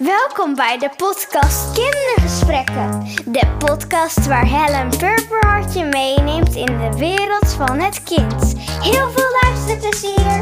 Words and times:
Welkom 0.00 0.54
bij 0.54 0.78
de 0.78 0.90
podcast 0.96 1.74
Kindergesprekken. 1.74 3.00
De 3.32 3.56
podcast 3.58 4.26
waar 4.26 4.46
Helen 4.46 4.88
Purperhart 4.88 5.74
je 5.74 5.84
meeneemt 5.84 6.54
in 6.54 6.66
de 6.66 6.96
wereld 6.98 7.52
van 7.52 7.78
het 7.78 8.02
kind. 8.02 8.58
Heel 8.58 9.10
veel 9.10 9.30
luisterplezier! 9.42 10.40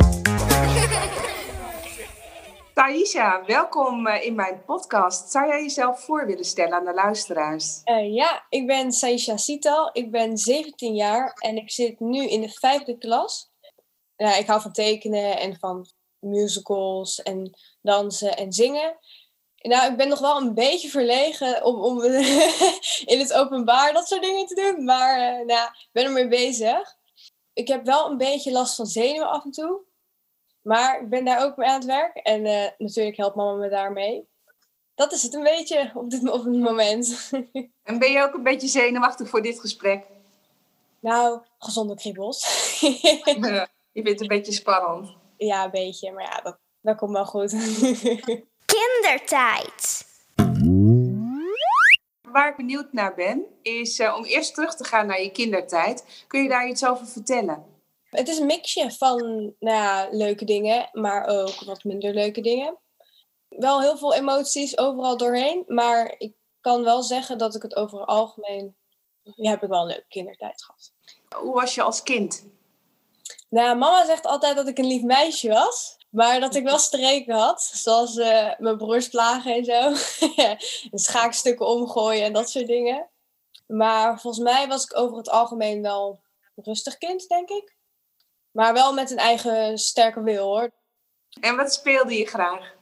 Thaisa, 2.74 3.44
welkom 3.46 4.06
eh, 4.06 4.26
in 4.26 4.34
mijn 4.34 4.64
podcast. 4.64 5.31
Zou 5.31 5.47
jij 5.47 5.63
jezelf 5.63 6.01
voor 6.01 6.27
willen 6.27 6.45
stellen 6.45 6.75
aan 6.75 6.85
de 6.85 6.95
luisteraars? 6.95 7.81
Uh, 7.85 8.15
ja, 8.15 8.47
ik 8.49 8.67
ben 8.67 8.93
Saisha 8.93 9.37
Sital. 9.37 9.90
Ik 9.93 10.11
ben 10.11 10.37
17 10.37 10.95
jaar 10.95 11.33
en 11.38 11.56
ik 11.56 11.71
zit 11.71 12.01
nu 12.01 12.29
in 12.29 12.40
de 12.40 12.49
vijfde 12.49 12.99
klas. 12.99 13.51
Ja, 14.17 14.37
ik 14.37 14.47
hou 14.47 14.61
van 14.61 14.72
tekenen 14.72 15.38
en 15.38 15.56
van 15.59 15.87
musicals 16.19 17.23
en 17.23 17.51
dansen 17.83 18.37
en 18.37 18.52
zingen. 18.52 18.97
Nou, 19.59 19.91
ik 19.91 19.97
ben 19.97 20.09
nog 20.09 20.19
wel 20.19 20.37
een 20.37 20.55
beetje 20.55 20.88
verlegen 20.88 21.65
om, 21.65 21.80
om 21.80 22.03
in 23.12 23.19
het 23.19 23.33
openbaar 23.33 23.93
dat 23.93 24.09
soort 24.09 24.23
dingen 24.23 24.47
te 24.47 24.55
doen. 24.55 24.85
Maar 24.85 25.19
uh, 25.19 25.47
nou, 25.47 25.69
ik 25.69 25.89
ben 25.93 26.05
ermee 26.05 26.29
bezig. 26.29 26.97
Ik 27.53 27.69
heb 27.69 27.85
wel 27.85 28.11
een 28.11 28.16
beetje 28.16 28.52
last 28.52 28.75
van 28.75 28.87
zenuwen 28.87 29.30
af 29.30 29.45
en 29.45 29.51
toe. 29.51 29.80
Maar 30.63 31.01
ik 31.01 31.09
ben 31.09 31.25
daar 31.25 31.45
ook 31.45 31.57
mee 31.57 31.69
aan 31.69 31.75
het 31.75 31.85
werk. 31.85 32.16
En 32.16 32.45
uh, 32.45 32.66
natuurlijk 32.79 33.16
helpt 33.16 33.37
mama 33.37 33.59
me 33.59 33.69
daarmee. 33.69 34.29
Dat 34.95 35.13
is 35.13 35.23
het 35.23 35.35
een 35.35 35.43
beetje 35.43 35.91
op 35.95 36.11
dit, 36.11 36.30
op 36.30 36.45
het 36.45 36.59
moment. 36.59 37.30
en 37.83 37.99
ben 37.99 38.13
je 38.13 38.23
ook 38.23 38.35
een 38.35 38.43
beetje 38.43 38.69
zenuwachtig 38.69 39.29
voor 39.29 39.43
dit 39.43 39.61
gesprek? 39.61 40.07
Nou, 41.01 41.41
gezonde 41.59 41.95
kriebels. 41.95 42.41
je 43.93 44.02
vindt 44.02 44.11
het 44.11 44.21
een 44.21 44.27
beetje 44.27 44.52
spannend. 44.52 45.16
Ja, 45.37 45.65
een 45.65 45.71
beetje. 45.71 46.13
Maar 46.13 46.25
ja, 46.25 46.41
dat, 46.41 46.59
dat 46.80 46.97
komt 46.97 47.13
wel 47.13 47.27
goed. 47.27 47.55
Kindertijd. 48.78 50.06
Waar 52.23 52.50
ik 52.50 52.56
benieuwd 52.56 52.92
naar 52.92 53.15
ben, 53.15 53.46
is 53.62 53.98
uh, 53.98 54.15
om 54.16 54.24
eerst 54.24 54.54
terug 54.54 54.74
te 54.74 54.85
gaan 54.85 55.07
naar 55.07 55.23
je 55.23 55.30
kindertijd. 55.30 56.24
Kun 56.26 56.43
je 56.43 56.48
daar 56.48 56.68
iets 56.68 56.87
over 56.87 57.07
vertellen? 57.07 57.65
Het 58.10 58.29
is 58.29 58.38
een 58.38 58.46
mixje 58.46 58.90
van 58.90 59.18
nou 59.59 59.76
ja, 59.76 60.09
leuke 60.10 60.45
dingen, 60.45 60.88
maar 60.93 61.26
ook 61.26 61.60
wat 61.65 61.85
minder 61.85 62.15
leuke 62.15 62.40
dingen. 62.40 62.79
Wel 63.48 63.80
heel 63.80 63.96
veel 63.96 64.14
emoties 64.14 64.78
overal 64.78 65.16
doorheen, 65.16 65.64
maar 65.66 66.14
ik 66.18 66.32
kan 66.60 66.84
wel 66.84 67.02
zeggen 67.02 67.38
dat 67.38 67.54
ik 67.54 67.62
het 67.62 67.76
over 67.76 67.98
het 67.98 68.08
algemeen... 68.08 68.76
Ja, 69.22 69.50
heb 69.50 69.62
ik 69.62 69.68
wel 69.68 69.80
een 69.80 69.86
leuke 69.86 70.08
kindertijd 70.08 70.64
gehad. 70.64 70.92
Hoe 71.34 71.54
was 71.54 71.74
je 71.74 71.82
als 71.82 72.02
kind? 72.02 72.46
Nou, 73.48 73.78
mama 73.78 74.04
zegt 74.04 74.26
altijd 74.26 74.56
dat 74.56 74.68
ik 74.68 74.78
een 74.78 74.86
lief 74.86 75.02
meisje 75.02 75.48
was. 75.48 75.97
Maar 76.08 76.40
dat 76.40 76.54
ik 76.54 76.64
wel 76.64 76.78
streken 76.78 77.34
had. 77.34 77.62
Zoals 77.62 78.16
uh, 78.16 78.50
mijn 78.58 78.76
broers 78.76 79.08
plagen 79.08 79.54
en 79.54 79.64
zo. 79.64 79.94
Schaakstukken 80.98 81.66
omgooien 81.66 82.24
en 82.24 82.32
dat 82.32 82.50
soort 82.50 82.66
dingen. 82.66 83.10
Maar 83.66 84.20
volgens 84.20 84.44
mij 84.44 84.68
was 84.68 84.84
ik 84.84 84.96
over 84.96 85.16
het 85.16 85.30
algemeen 85.30 85.82
wel 85.82 86.20
een 86.54 86.64
rustig 86.64 86.98
kind, 86.98 87.28
denk 87.28 87.48
ik. 87.48 87.76
Maar 88.50 88.72
wel 88.72 88.92
met 88.92 89.10
een 89.10 89.18
eigen 89.18 89.78
sterke 89.78 90.22
wil 90.22 90.46
hoor. 90.46 90.70
En 91.40 91.56
wat 91.56 91.72
speelde 91.72 92.18
je 92.18 92.26
graag? 92.26 92.74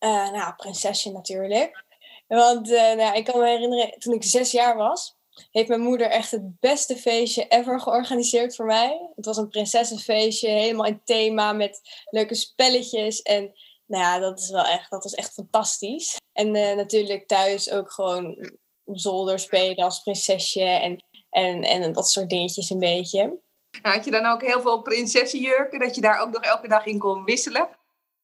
Uh, 0.00 0.30
nou, 0.30 0.54
prinsesje 0.54 1.12
natuurlijk. 1.12 1.84
Want 2.26 2.70
uh, 2.70 2.92
nou, 2.92 3.16
ik 3.16 3.24
kan 3.24 3.38
me 3.40 3.46
herinneren, 3.46 3.98
toen 3.98 4.14
ik 4.14 4.24
zes 4.24 4.50
jaar 4.50 4.76
was, 4.76 5.17
heeft 5.50 5.68
mijn 5.68 5.80
moeder 5.80 6.10
echt 6.10 6.30
het 6.30 6.60
beste 6.60 6.96
feestje 6.96 7.46
ever 7.48 7.80
georganiseerd 7.80 8.56
voor 8.56 8.66
mij. 8.66 9.10
Het 9.14 9.24
was 9.24 9.36
een 9.36 9.48
prinsessenfeestje, 9.48 10.48
helemaal 10.48 10.86
in 10.86 11.00
thema 11.04 11.52
met 11.52 11.80
leuke 12.10 12.34
spelletjes. 12.34 13.22
En 13.22 13.52
nou 13.86 14.02
ja, 14.02 14.18
dat, 14.18 14.38
is 14.38 14.50
wel 14.50 14.64
echt, 14.64 14.90
dat 14.90 15.02
was 15.02 15.14
echt 15.14 15.32
fantastisch. 15.32 16.16
En 16.32 16.54
uh, 16.54 16.74
natuurlijk 16.74 17.26
thuis 17.26 17.70
ook 17.70 17.92
gewoon 17.92 18.50
zolder 18.84 19.38
spelen 19.38 19.84
als 19.84 20.02
prinsesje 20.02 20.64
en, 20.64 21.04
en, 21.30 21.62
en 21.62 21.92
dat 21.92 22.10
soort 22.10 22.28
dingetjes 22.28 22.70
een 22.70 22.78
beetje. 22.78 23.40
Had 23.82 24.04
je 24.04 24.10
dan 24.10 24.26
ook 24.26 24.42
heel 24.42 24.60
veel 24.60 24.82
prinsessenjurken, 24.82 25.78
dat 25.78 25.94
je 25.94 26.00
daar 26.00 26.20
ook 26.20 26.32
nog 26.32 26.42
elke 26.42 26.68
dag 26.68 26.86
in 26.86 26.98
kon 26.98 27.24
wisselen? 27.24 27.77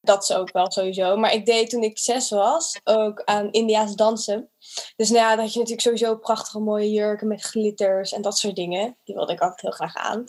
Dat 0.04 0.22
is 0.22 0.32
ook 0.32 0.52
wel 0.52 0.72
sowieso. 0.72 1.16
Maar 1.16 1.32
ik 1.32 1.46
deed 1.46 1.70
toen 1.70 1.82
ik 1.82 1.98
zes 1.98 2.30
was 2.30 2.80
ook 2.84 3.22
aan 3.24 3.52
India's 3.52 3.94
dansen. 3.94 4.50
Dus 4.96 5.10
nou 5.10 5.20
ja, 5.20 5.30
dan 5.30 5.44
had 5.44 5.52
je 5.52 5.58
natuurlijk 5.58 5.86
sowieso 5.86 6.16
prachtige 6.16 6.60
mooie 6.60 6.90
jurken 6.90 7.28
met 7.28 7.42
glitters 7.42 8.12
en 8.12 8.22
dat 8.22 8.38
soort 8.38 8.56
dingen. 8.56 8.96
Die 9.04 9.14
wilde 9.14 9.32
ik 9.32 9.40
altijd 9.40 9.60
heel 9.60 9.70
graag 9.70 9.96
aan. 9.96 10.24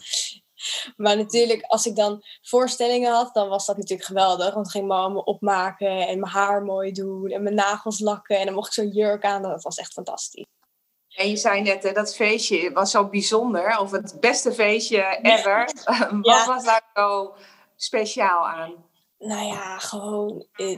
Maar 0.95 1.17
natuurlijk, 1.17 1.61
als 1.61 1.85
ik 1.85 1.95
dan 1.95 2.23
voorstellingen 2.41 3.11
had, 3.11 3.33
dan 3.33 3.49
was 3.49 3.65
dat 3.65 3.77
natuurlijk 3.77 4.07
geweldig. 4.07 4.53
Want 4.53 4.55
dan 4.55 4.69
ging 4.69 4.87
mama 4.87 5.13
me 5.13 5.23
opmaken 5.23 6.07
en 6.07 6.19
mijn 6.19 6.31
haar 6.31 6.63
mooi 6.63 6.91
doen 6.91 7.29
en 7.29 7.43
mijn 7.43 7.55
nagels 7.55 7.99
lakken. 7.99 8.39
En 8.39 8.45
dan 8.45 8.53
mocht 8.53 8.67
ik 8.67 8.73
zo'n 8.73 8.91
jurk 8.91 9.23
aan. 9.23 9.41
Dat 9.41 9.63
was 9.63 9.77
echt 9.77 9.93
fantastisch. 9.93 10.45
En 11.15 11.29
je 11.29 11.35
zei 11.35 11.61
net, 11.61 11.95
dat 11.95 12.15
feestje 12.15 12.71
was 12.71 12.91
zo 12.91 13.07
bijzonder. 13.09 13.77
Of 13.77 13.91
het 13.91 14.17
beste 14.19 14.53
feestje 14.53 15.19
ever. 15.21 15.69
Wat 16.21 16.45
was 16.45 16.63
daar 16.63 16.89
zo 16.93 17.35
speciaal 17.75 18.47
aan? 18.47 18.85
Nou 19.17 19.47
ja, 19.47 19.77
gewoon 19.77 20.45
uh, 20.55 20.77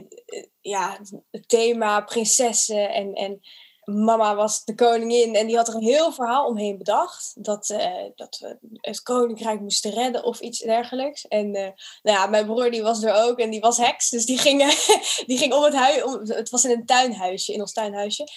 ja, 0.60 0.98
het 1.30 1.48
thema 1.48 2.00
prinsessen 2.00 2.90
en, 2.90 3.12
en 3.12 3.40
mama 3.84 4.34
was 4.34 4.64
de 4.64 4.74
koningin 4.74 5.34
en 5.34 5.46
die 5.46 5.56
had 5.56 5.68
er 5.68 5.74
een 5.74 5.82
heel 5.82 6.12
verhaal 6.12 6.46
omheen 6.46 6.78
bedacht. 6.78 7.32
Dat, 7.36 7.68
uh, 7.68 8.04
dat 8.14 8.38
we 8.38 8.58
het 8.80 9.02
koninkrijk 9.02 9.60
moesten 9.60 9.90
redden 9.90 10.24
of 10.24 10.40
iets 10.40 10.58
dergelijks. 10.58 11.26
En 11.28 11.50
nou 11.50 11.74
ja, 12.02 12.26
mijn 12.26 12.46
broer 12.46 12.70
die 12.70 12.82
was 12.82 13.02
er 13.02 13.14
ook 13.14 13.38
en 13.38 13.50
die 13.50 13.60
was 13.60 13.76
heks. 13.76 14.10
Dus 14.10 14.26
die 14.26 14.38
ging, 14.38 14.58
die 15.26 15.38
ging 15.38 15.52
om 15.52 15.62
het 15.62 15.74
huis. 15.74 16.02
Het 16.22 16.50
was 16.50 16.64
in 16.64 16.70
een 16.70 16.86
tuinhuisje, 16.86 17.52
in 17.52 17.60
ons 17.60 17.72
tuinhuisje. 17.72 18.28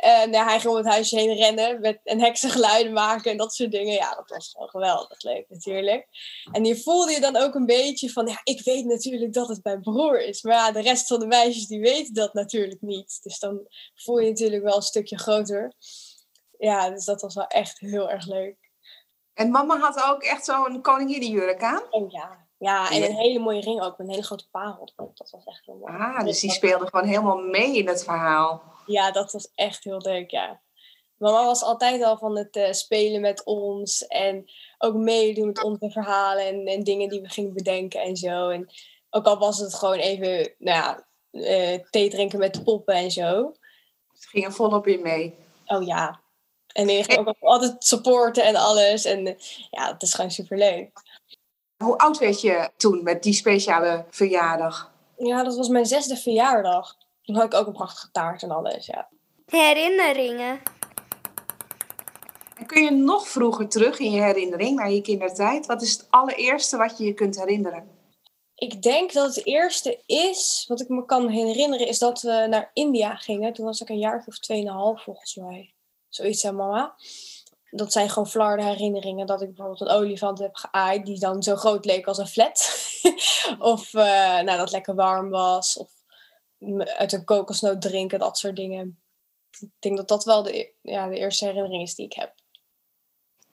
En 0.00 0.32
ja, 0.32 0.44
hij 0.44 0.60
ging 0.60 0.72
om 0.72 0.78
het 0.78 0.86
huisje 0.86 1.16
heen 1.16 1.36
rennen 1.36 1.80
met, 1.80 2.00
en 2.04 2.20
heksengeluiden 2.20 2.92
maken 2.92 3.30
en 3.30 3.36
dat 3.36 3.54
soort 3.54 3.70
dingen. 3.70 3.94
Ja, 3.94 4.14
dat 4.14 4.28
was 4.28 4.50
gewoon 4.52 4.68
geweldig 4.68 5.22
leuk 5.22 5.44
natuurlijk. 5.48 6.06
En 6.52 6.64
hier 6.64 6.76
voelde 6.76 7.12
je 7.12 7.20
dan 7.20 7.36
ook 7.36 7.54
een 7.54 7.66
beetje 7.66 8.10
van, 8.10 8.26
ja, 8.26 8.40
ik 8.44 8.64
weet 8.64 8.84
natuurlijk 8.84 9.32
dat 9.32 9.48
het 9.48 9.64
mijn 9.64 9.80
broer 9.80 10.20
is. 10.20 10.42
Maar 10.42 10.54
ja, 10.54 10.72
de 10.72 10.80
rest 10.80 11.06
van 11.06 11.20
de 11.20 11.26
meisjes 11.26 11.66
die 11.66 11.80
weten 11.80 12.14
dat 12.14 12.34
natuurlijk 12.34 12.80
niet. 12.80 13.18
Dus 13.22 13.38
dan 13.38 13.66
voel 13.94 14.18
je, 14.18 14.24
je 14.24 14.30
natuurlijk 14.30 14.62
wel 14.62 14.76
een 14.76 14.82
stukje 14.82 15.18
groter. 15.18 15.72
Ja, 16.58 16.90
dus 16.90 17.04
dat 17.04 17.20
was 17.20 17.34
wel 17.34 17.46
echt 17.46 17.78
heel 17.78 18.10
erg 18.10 18.26
leuk. 18.26 18.56
En 19.34 19.50
mama 19.50 19.78
had 19.78 20.02
ook 20.02 20.22
echt 20.22 20.44
zo'n 20.44 20.80
koninginnenjurk 20.82 21.62
aan? 21.62 21.82
Oh 21.90 22.10
ja, 22.10 22.46
ja, 22.58 22.90
en 22.90 23.02
een 23.02 23.14
hele 23.14 23.38
mooie 23.38 23.60
ring 23.60 23.80
ook, 23.80 23.98
met 23.98 24.06
een 24.06 24.12
hele 24.12 24.26
grote 24.26 24.48
parel. 24.50 24.92
Dat 24.96 25.30
was 25.30 25.44
echt 25.44 25.66
heel 25.66 25.76
mooi. 25.76 25.92
Ah, 25.92 26.24
dus 26.24 26.40
die 26.40 26.50
speelde 26.50 26.86
gewoon 26.86 27.06
helemaal 27.06 27.38
mee 27.38 27.76
in 27.76 27.88
het 27.88 28.04
verhaal. 28.04 28.75
Ja, 28.86 29.10
dat 29.10 29.32
was 29.32 29.48
echt 29.54 29.84
heel 29.84 30.00
leuk, 30.00 30.30
ja. 30.30 30.60
Mama 31.16 31.44
was 31.44 31.62
altijd 31.62 32.02
al 32.02 32.18
van 32.18 32.36
het 32.36 32.56
uh, 32.56 32.72
spelen 32.72 33.20
met 33.20 33.44
ons 33.44 34.06
en 34.06 34.50
ook 34.78 34.94
meedoen 34.94 35.46
met 35.46 35.62
onze 35.62 35.90
verhalen 35.90 36.46
en, 36.46 36.66
en 36.66 36.84
dingen 36.84 37.08
die 37.08 37.20
we 37.20 37.28
gingen 37.28 37.54
bedenken 37.54 38.00
en 38.00 38.16
zo. 38.16 38.48
En 38.48 38.70
ook 39.10 39.26
al 39.26 39.38
was 39.38 39.58
het 39.58 39.74
gewoon 39.74 39.98
even, 39.98 40.54
nou 40.58 40.78
ja, 40.78 41.06
uh, 41.30 41.78
thee 41.90 42.10
drinken 42.10 42.38
met 42.38 42.54
de 42.54 42.62
poppen 42.62 42.94
en 42.94 43.10
zo. 43.10 43.52
Ze 44.12 44.28
gingen 44.28 44.52
volop 44.52 44.86
in 44.86 45.02
mee. 45.02 45.34
Oh 45.66 45.86
ja. 45.86 46.20
En 46.72 46.86
die 46.86 47.04
ging 47.04 47.26
ook 47.26 47.36
altijd 47.40 47.84
supporten 47.84 48.44
en 48.44 48.56
alles. 48.56 49.04
En 49.04 49.26
uh, 49.26 49.34
ja, 49.70 49.92
dat 49.92 50.02
is 50.02 50.14
gewoon 50.14 50.30
superleuk. 50.30 50.90
Hoe 51.76 51.98
oud 51.98 52.18
werd 52.18 52.40
je 52.40 52.70
toen 52.76 53.02
met 53.02 53.22
die 53.22 53.32
speciale 53.32 54.04
verjaardag? 54.10 54.92
Ja, 55.16 55.42
dat 55.42 55.56
was 55.56 55.68
mijn 55.68 55.86
zesde 55.86 56.16
verjaardag. 56.16 56.96
Toen 57.26 57.36
had 57.36 57.44
ik 57.44 57.54
ook 57.54 57.66
een 57.66 57.72
prachtige 57.72 58.10
taart 58.10 58.42
en 58.42 58.50
alles, 58.50 58.86
ja. 58.86 59.08
Herinneringen. 59.46 60.60
En 62.56 62.66
kun 62.66 62.82
je 62.82 62.90
nog 62.90 63.28
vroeger 63.28 63.68
terug 63.68 63.98
in 63.98 64.10
je 64.10 64.20
herinnering 64.20 64.76
naar 64.76 64.90
je 64.90 65.00
kindertijd? 65.00 65.66
Wat 65.66 65.82
is 65.82 65.92
het 65.92 66.06
allereerste 66.10 66.76
wat 66.76 66.98
je 66.98 67.04
je 67.04 67.14
kunt 67.14 67.36
herinneren? 67.36 67.90
Ik 68.54 68.82
denk 68.82 69.12
dat 69.12 69.34
het 69.34 69.46
eerste 69.46 70.02
is, 70.06 70.64
wat 70.68 70.80
ik 70.80 70.88
me 70.88 71.04
kan 71.04 71.28
herinneren, 71.28 71.86
is 71.86 71.98
dat 71.98 72.20
we 72.20 72.46
naar 72.48 72.70
India 72.72 73.14
gingen. 73.14 73.52
Toen 73.52 73.64
was 73.64 73.80
ik 73.80 73.88
een 73.88 73.98
jaar 73.98 74.24
of 74.26 74.38
tweeënhalf 74.38 75.02
volgens 75.02 75.34
mij. 75.34 75.74
Zoiets 76.08 76.44
aan 76.44 76.56
mama 76.56 76.96
dat 77.76 77.92
zijn 77.92 78.08
gewoon 78.08 78.28
flarde 78.28 78.62
herinneringen. 78.62 79.26
Dat 79.26 79.42
ik 79.42 79.46
bijvoorbeeld 79.46 79.80
een 79.80 79.96
olifant 79.96 80.38
heb 80.38 80.56
geaaid 80.56 81.06
die 81.06 81.18
dan 81.18 81.42
zo 81.42 81.56
groot 81.56 81.84
leek 81.84 82.06
als 82.06 82.18
een 82.18 82.26
flat. 82.26 82.78
of 83.58 83.92
uh, 83.94 84.02
nou, 84.40 84.56
dat 84.56 84.70
lekker 84.70 84.94
warm 84.94 85.30
was. 85.30 85.76
Of 85.76 85.90
uit 86.96 87.12
een 87.12 87.24
kokosnoot 87.24 87.82
drinken, 87.82 88.18
dat 88.18 88.38
soort 88.38 88.56
dingen. 88.56 89.00
Ik 89.60 89.68
denk 89.78 89.96
dat 89.96 90.08
dat 90.08 90.24
wel 90.24 90.42
de, 90.42 90.58
e-, 90.58 90.72
ja, 90.82 91.08
de 91.08 91.16
eerste 91.18 91.44
herinnering 91.44 91.82
is 91.82 91.94
die 91.94 92.06
ik 92.06 92.12
heb. 92.12 92.34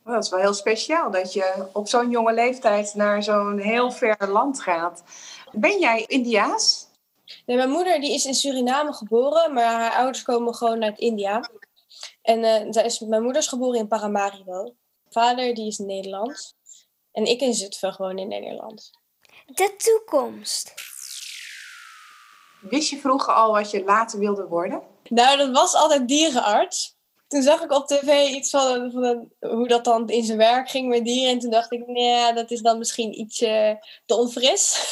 Dat 0.04 0.24
is 0.24 0.30
wel 0.30 0.40
heel 0.40 0.54
speciaal 0.54 1.12
dat 1.12 1.34
je 1.34 1.68
op 1.74 1.88
zo'n 1.88 2.10
jonge 2.10 2.34
leeftijd 2.34 2.94
naar 2.94 3.24
zo'n 3.24 3.60
heel 3.60 3.92
ver 3.92 4.30
land 4.30 4.62
gaat. 4.62 5.04
Ben 5.52 5.80
jij 5.80 6.06
Indiaas? 6.08 6.88
Nee, 7.46 7.58
mijn 7.58 7.70
moeder 7.70 8.00
die 8.00 8.14
is 8.14 8.26
in 8.26 8.34
Suriname 8.34 8.94
geboren, 8.94 9.54
maar 9.54 9.66
haar 9.66 9.94
ouders 9.94 10.24
komen 10.24 10.56
gewoon 10.56 10.84
uit 10.84 11.00
India. 11.00 11.50
En 12.22 12.40
uh, 12.40 12.72
zij 12.72 12.86
is, 12.86 13.00
mijn 13.00 13.24
moeder 13.24 13.42
is 13.42 13.48
geboren 13.48 13.80
in 13.80 13.88
Paramaribo. 13.88 14.62
Mijn 14.64 14.76
vader 15.10 15.54
die 15.54 15.68
is 15.68 15.78
Nederlands. 15.78 16.56
En 17.12 17.26
ik 17.26 17.42
in 17.42 17.54
Zutphen 17.54 17.94
gewoon 17.94 18.18
in 18.18 18.28
Nederland. 18.28 18.92
De 19.46 19.76
toekomst. 19.78 20.74
Wist 22.70 22.90
je 22.90 22.98
vroeger 22.98 23.34
al 23.34 23.52
wat 23.52 23.72
je 23.72 23.84
later 23.84 24.20
wilde 24.20 24.48
worden? 24.48 24.82
Nou, 25.10 25.38
dat 25.38 25.52
was 25.52 25.76
altijd 25.76 26.08
dierenarts. 26.08 26.96
Toen 27.28 27.42
zag 27.42 27.62
ik 27.62 27.72
op 27.72 27.88
tv 27.88 28.30
iets 28.30 28.50
van, 28.50 28.92
van 28.92 29.32
hoe 29.40 29.68
dat 29.68 29.84
dan 29.84 30.10
in 30.10 30.24
zijn 30.24 30.38
werk 30.38 30.70
ging 30.70 30.88
met 30.88 31.06
dieren. 31.06 31.32
En 31.32 31.40
toen 31.40 31.52
dacht 31.52 31.72
ik, 31.72 31.88
nee, 31.88 32.34
dat 32.34 32.52
is 32.52 32.62
dan 32.62 32.78
misschien 32.78 33.20
iets 33.20 33.38
te 33.38 34.16
onfris. 34.16 34.86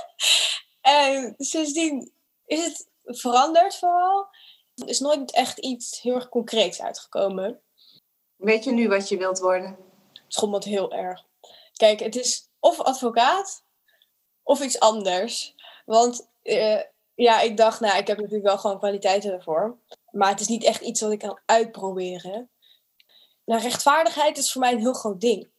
en 0.80 1.34
sindsdien 1.38 2.12
is 2.46 2.64
het 2.64 2.88
veranderd 3.04 3.76
vooral. 3.76 4.26
Er 4.74 4.88
is 4.88 5.00
nooit 5.00 5.32
echt 5.32 5.58
iets 5.58 6.00
heel 6.00 6.14
erg 6.14 6.28
concreets 6.28 6.82
uitgekomen. 6.82 7.60
Weet 8.36 8.64
je 8.64 8.70
nu 8.70 8.88
wat 8.88 9.08
je 9.08 9.16
wilt 9.16 9.38
worden? 9.38 9.76
Het 10.12 10.34
schommelt 10.34 10.64
heel 10.64 10.92
erg. 10.92 11.24
Kijk, 11.72 12.00
het 12.00 12.16
is 12.16 12.48
of 12.60 12.80
advocaat 12.80 13.64
of 14.42 14.62
iets 14.62 14.80
anders. 14.80 15.54
Want 15.84 16.28
uh, 16.42 16.80
ja, 17.18 17.40
ik 17.40 17.56
dacht, 17.56 17.80
nou, 17.80 17.98
ik 17.98 18.06
heb 18.06 18.16
natuurlijk 18.16 18.44
wel 18.44 18.58
gewoon 18.58 18.78
kwaliteiten 18.78 19.32
ervoor. 19.32 19.78
Maar 20.10 20.28
het 20.28 20.40
is 20.40 20.48
niet 20.48 20.64
echt 20.64 20.80
iets 20.80 21.00
wat 21.00 21.10
ik 21.10 21.18
kan 21.18 21.40
uitproberen. 21.46 22.50
Nou, 23.44 23.62
rechtvaardigheid 23.62 24.38
is 24.38 24.52
voor 24.52 24.60
mij 24.60 24.72
een 24.72 24.78
heel 24.78 24.92
groot 24.92 25.20
ding. 25.20 25.50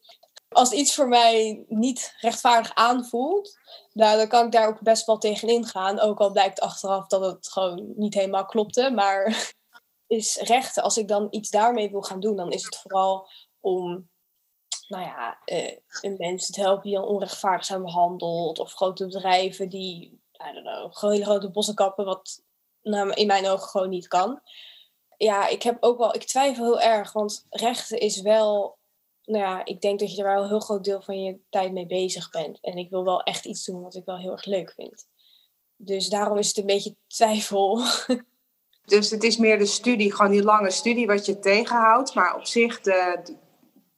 Als 0.50 0.72
iets 0.72 0.96
voor 0.96 1.08
mij 1.08 1.66
niet 1.68 2.16
rechtvaardig 2.20 2.76
aanvoelt, 2.76 3.60
nou, 3.94 4.18
dan 4.18 4.28
kan 4.28 4.46
ik 4.46 4.52
daar 4.52 4.68
ook 4.68 4.82
best 4.82 5.06
wel 5.06 5.18
tegenin 5.18 5.66
gaan. 5.66 6.00
Ook 6.00 6.20
al 6.20 6.32
blijkt 6.32 6.60
achteraf 6.60 7.08
dat 7.08 7.22
het 7.22 7.52
gewoon 7.52 7.94
niet 7.96 8.14
helemaal 8.14 8.46
klopte. 8.46 8.90
Maar 8.90 9.54
is 10.08 10.36
rechten, 10.36 10.84
als 10.84 10.98
ik 10.98 11.08
dan 11.08 11.28
iets 11.30 11.50
daarmee 11.50 11.90
wil 11.90 12.02
gaan 12.02 12.20
doen, 12.20 12.36
dan 12.36 12.52
is 12.52 12.66
het 12.66 12.76
vooral 12.76 13.30
om 13.60 14.10
nou 14.88 15.04
ja, 15.04 15.40
uh, 15.46 16.18
mensen 16.18 16.54
te 16.54 16.62
helpen 16.62 16.84
die 16.84 16.96
dan 16.96 17.08
onrechtvaardig 17.08 17.66
zijn 17.66 17.82
behandeld. 17.82 18.60
Of 18.60 18.74
grote 18.74 19.06
bedrijven 19.06 19.70
die, 19.70 20.19
I 20.48 20.62
know, 20.62 20.96
hele 20.96 21.24
grote 21.24 21.52
bossen 21.52 21.76
kappen, 21.76 22.06
wat 22.06 22.44
in 23.14 23.28
mijn 23.28 23.48
ogen 23.48 23.70
gewoon 23.70 23.90
niet 23.90 24.08
kan. 24.08 24.42
Ja, 25.18 25.48
ik 25.48 25.64
heb 25.64 25.78
ook 25.80 25.98
wel, 25.98 26.16
ik 26.16 26.24
twijfel 26.24 26.64
heel 26.64 26.82
erg, 26.82 27.12
want 27.12 27.46
rechten 27.50 28.00
is 28.00 28.22
wel, 28.22 28.78
nou 29.24 29.44
ja, 29.44 29.66
ik 29.66 29.82
denk 29.82 30.00
dat 30.00 30.16
je 30.16 30.24
er 30.24 30.34
wel 30.34 30.44
een 30.44 30.50
heel 30.50 30.60
groot 30.60 30.84
deel 30.84 31.02
van 31.02 31.24
je 31.24 31.40
tijd 31.50 31.72
mee 31.72 31.86
bezig 31.86 32.30
bent. 32.30 32.60
En 32.62 32.78
ik 32.78 32.90
wil 32.90 33.04
wel 33.04 33.24
echt 33.24 33.46
iets 33.46 33.66
doen 33.66 33.82
wat 33.82 33.96
ik 33.96 34.06
wel 34.06 34.18
heel 34.18 34.32
erg 34.32 34.46
leuk 34.46 34.72
vind. 34.72 35.08
Dus 35.76 36.10
daarom 36.10 36.38
is 36.38 36.48
het 36.48 36.58
een 36.58 36.66
beetje 36.66 36.96
twijfel. 37.08 37.82
Dus 38.90 39.10
het 39.10 39.24
is 39.24 39.38
meer 39.38 39.58
de 39.58 39.66
studie, 39.66 40.16
gewoon 40.16 40.32
die 40.32 40.44
lange 40.44 40.72
studie 40.72 41.08
wat 41.08 41.26
je 41.26 41.40
tegenhoudt. 41.40 42.14
Maar 42.14 42.36
op 42.36 42.46
zich, 42.46 42.82
de, 42.82 43.22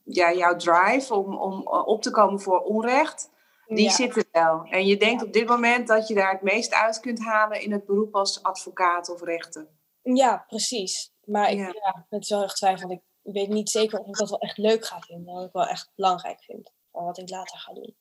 ja, 0.03 0.33
jouw 0.33 0.55
drive 0.55 1.13
om, 1.13 1.37
om 1.37 1.67
op 1.67 2.01
te 2.01 2.11
komen 2.11 2.39
voor 2.39 2.59
onrecht, 2.59 3.29
die 3.75 3.89
zit 3.89 4.17
er 4.17 4.25
wel. 4.31 4.63
En 4.63 4.85
je 4.85 4.97
denkt 4.97 5.23
op 5.23 5.33
dit 5.33 5.47
moment 5.47 5.87
dat 5.87 6.07
je 6.07 6.13
daar 6.13 6.31
het 6.31 6.41
meest 6.41 6.73
uit 6.73 6.99
kunt 6.99 7.19
halen 7.19 7.61
in 7.61 7.71
het 7.71 7.85
beroep 7.85 8.15
als 8.15 8.43
advocaat 8.43 9.09
of 9.09 9.21
rechter. 9.21 9.67
Ja, 10.01 10.45
precies. 10.47 11.13
Maar 11.23 11.51
ik, 11.51 11.57
ja. 11.57 12.05
het 12.09 12.21
is 12.23 12.29
wel 12.29 12.43
echt 12.43 12.55
twijfel. 12.55 12.91
Ik 12.91 13.33
weet 13.33 13.49
niet 13.49 13.69
zeker 13.69 13.99
of 13.99 14.07
ik 14.07 14.15
dat 14.15 14.29
wel 14.29 14.39
echt 14.39 14.57
leuk 14.57 14.85
ga 14.85 14.99
vinden. 14.99 15.33
Wat 15.33 15.45
ik 15.45 15.51
wel 15.51 15.67
echt 15.67 15.91
belangrijk 15.95 16.43
vind. 16.43 16.71
Van 16.91 17.03
wat 17.03 17.17
ik 17.17 17.29
later 17.29 17.57
ga 17.57 17.73
doen. 17.73 17.95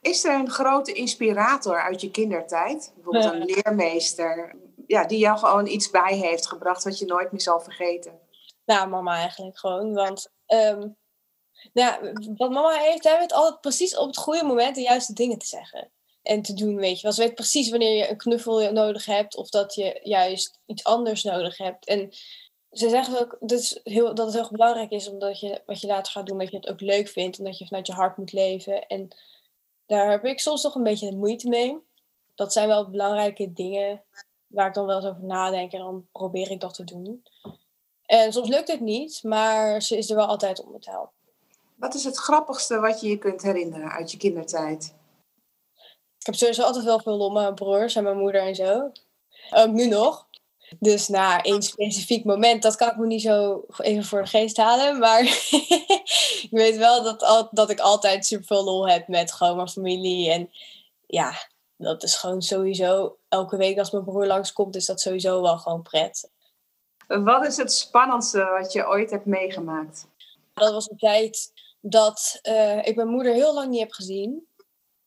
Is 0.00 0.24
er 0.24 0.34
een 0.34 0.50
grote 0.50 0.92
inspirator 0.92 1.80
uit 1.80 2.00
je 2.00 2.10
kindertijd? 2.10 2.92
Bijvoorbeeld 2.94 3.32
een 3.32 3.44
leermeester. 3.44 4.56
Ja, 4.86 5.04
die 5.04 5.18
jou 5.18 5.38
gewoon 5.38 5.66
iets 5.66 5.90
bij 5.90 6.16
heeft 6.16 6.48
gebracht 6.48 6.84
wat 6.84 6.98
je 6.98 7.06
nooit 7.06 7.32
meer 7.32 7.40
zal 7.40 7.60
vergeten. 7.60 8.20
Nou, 8.64 8.88
mama 8.88 9.14
eigenlijk 9.14 9.58
gewoon. 9.58 9.92
Want 9.92 10.32
um, 10.46 10.96
nou, 11.72 12.12
wat 12.36 12.50
mama 12.50 12.78
heeft, 12.78 13.04
hij 13.04 13.18
weet 13.18 13.32
altijd 13.32 13.60
precies 13.60 13.96
op 13.96 14.06
het 14.06 14.16
goede 14.16 14.44
moment 14.44 14.74
de 14.74 14.80
juiste 14.80 15.12
dingen 15.12 15.38
te 15.38 15.46
zeggen. 15.46 15.90
En 16.22 16.42
te 16.42 16.54
doen, 16.54 16.76
weet 16.76 16.96
je 16.96 17.02
wel. 17.02 17.12
Ze 17.12 17.22
weet 17.22 17.34
precies 17.34 17.70
wanneer 17.70 17.96
je 17.96 18.10
een 18.10 18.16
knuffel 18.16 18.72
nodig 18.72 19.04
hebt 19.04 19.36
of 19.36 19.48
dat 19.48 19.74
je 19.74 20.00
juist 20.02 20.58
iets 20.66 20.84
anders 20.84 21.22
nodig 21.22 21.56
hebt. 21.56 21.86
En 21.86 22.12
ze 22.70 22.88
zeggen 22.88 23.20
ook 23.20 23.36
dat, 23.40 23.80
heel, 23.84 24.14
dat 24.14 24.26
het 24.26 24.34
heel 24.34 24.48
belangrijk 24.50 24.90
is 24.90 25.08
omdat 25.08 25.40
je 25.40 25.62
wat 25.66 25.80
je 25.80 25.86
later 25.86 26.12
gaat 26.12 26.26
doen, 26.26 26.38
dat 26.38 26.50
je 26.50 26.56
het 26.56 26.68
ook 26.68 26.80
leuk 26.80 27.08
vindt 27.08 27.38
en 27.38 27.44
dat 27.44 27.58
je 27.58 27.66
vanuit 27.66 27.86
je 27.86 27.92
hart 27.92 28.16
moet 28.16 28.32
leven. 28.32 28.86
En 28.86 29.08
daar 29.86 30.10
heb 30.10 30.24
ik 30.24 30.40
soms 30.40 30.60
toch 30.60 30.74
een 30.74 30.82
beetje 30.82 31.16
moeite 31.16 31.48
mee. 31.48 31.78
Dat 32.34 32.52
zijn 32.52 32.68
wel 32.68 32.90
belangrijke 32.90 33.52
dingen 33.52 34.04
waar 34.46 34.68
ik 34.68 34.74
dan 34.74 34.86
wel 34.86 34.96
eens 34.96 35.06
over 35.06 35.24
nadenk 35.24 35.72
en 35.72 35.78
dan 35.78 36.06
probeer 36.12 36.50
ik 36.50 36.60
dat 36.60 36.74
te 36.74 36.84
doen. 36.84 37.22
En 38.06 38.32
soms 38.32 38.48
lukt 38.48 38.68
het 38.68 38.80
niet, 38.80 39.22
maar 39.22 39.82
ze 39.82 39.96
is 39.96 40.10
er 40.10 40.16
wel 40.16 40.26
altijd 40.26 40.64
om 40.64 40.74
het 40.74 40.86
helpen. 40.86 41.21
Wat 41.82 41.94
is 41.94 42.04
het 42.04 42.16
grappigste 42.16 42.80
wat 42.80 43.00
je 43.00 43.08
je 43.08 43.18
kunt 43.18 43.42
herinneren 43.42 43.90
uit 43.90 44.10
je 44.10 44.16
kindertijd? 44.16 44.94
Ik 46.18 46.26
heb 46.26 46.34
sowieso 46.34 46.62
altijd 46.62 46.84
wel 46.84 47.00
veel 47.00 47.16
lol 47.16 47.30
met 47.30 47.42
mijn 47.42 47.54
broers 47.54 47.94
en 47.94 48.02
mijn 48.02 48.18
moeder 48.18 48.40
en 48.40 48.54
zo. 48.54 48.92
Ook 49.50 49.70
nu 49.70 49.86
nog. 49.86 50.26
Dus 50.78 51.08
na 51.08 51.28
nou, 51.28 51.40
één 51.42 51.62
specifiek 51.62 52.24
moment, 52.24 52.62
dat 52.62 52.76
kan 52.76 52.90
ik 52.90 52.96
me 52.96 53.06
niet 53.06 53.22
zo 53.22 53.64
even 53.76 54.04
voor 54.04 54.22
de 54.22 54.28
geest 54.28 54.56
halen. 54.56 54.98
Maar 54.98 55.20
ik 56.42 56.48
weet 56.50 56.76
wel 56.76 57.02
dat, 57.02 57.22
al, 57.22 57.48
dat 57.50 57.70
ik 57.70 57.80
altijd 57.80 58.26
super 58.26 58.46
veel 58.46 58.64
lol 58.64 58.88
heb 58.88 59.08
met 59.08 59.32
gewoon 59.32 59.56
mijn 59.56 59.68
familie. 59.68 60.30
En 60.30 60.50
ja, 61.06 61.32
dat 61.76 62.02
is 62.02 62.14
gewoon 62.14 62.42
sowieso 62.42 63.16
elke 63.28 63.56
week 63.56 63.78
als 63.78 63.90
mijn 63.90 64.04
broer 64.04 64.26
langskomt, 64.26 64.76
is 64.76 64.86
dat 64.86 65.00
sowieso 65.00 65.42
wel 65.42 65.58
gewoon 65.58 65.82
pret. 65.82 66.30
Wat 67.06 67.46
is 67.46 67.56
het 67.56 67.72
spannendste 67.72 68.44
wat 68.44 68.72
je 68.72 68.88
ooit 68.88 69.10
hebt 69.10 69.26
meegemaakt? 69.26 70.06
Dat 70.54 70.72
was 70.72 70.90
een 70.90 70.96
tijd 70.96 71.52
dat 71.82 72.38
uh, 72.42 72.86
ik 72.86 72.96
mijn 72.96 73.08
moeder 73.08 73.32
heel 73.32 73.54
lang 73.54 73.70
niet 73.70 73.80
heb 73.80 73.92
gezien. 73.92 74.46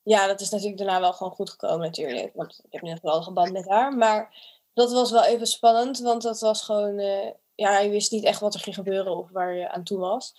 Ja, 0.03 0.27
dat 0.27 0.41
is 0.41 0.49
natuurlijk 0.49 0.77
daarna 0.77 0.99
wel 0.99 1.13
gewoon 1.13 1.33
goed 1.33 1.49
gekomen 1.49 1.79
natuurlijk. 1.79 2.31
Want 2.33 2.61
ik 2.63 2.71
heb 2.71 2.81
nu 2.81 2.91
een 2.91 2.99
geweldige 2.99 3.31
band 3.31 3.51
met 3.51 3.67
haar. 3.67 3.93
Maar 3.93 4.37
dat 4.73 4.91
was 4.91 5.11
wel 5.11 5.23
even 5.23 5.47
spannend. 5.47 5.99
Want 5.99 6.21
dat 6.21 6.39
was 6.39 6.63
gewoon... 6.63 6.99
Uh, 6.99 7.31
ja, 7.55 7.79
je 7.79 7.89
wist 7.89 8.11
niet 8.11 8.23
echt 8.23 8.39
wat 8.39 8.53
er 8.53 8.59
ging 8.59 8.75
gebeuren 8.75 9.17
of 9.17 9.29
waar 9.31 9.53
je 9.53 9.69
aan 9.69 9.83
toe 9.83 9.99
was. 9.99 10.33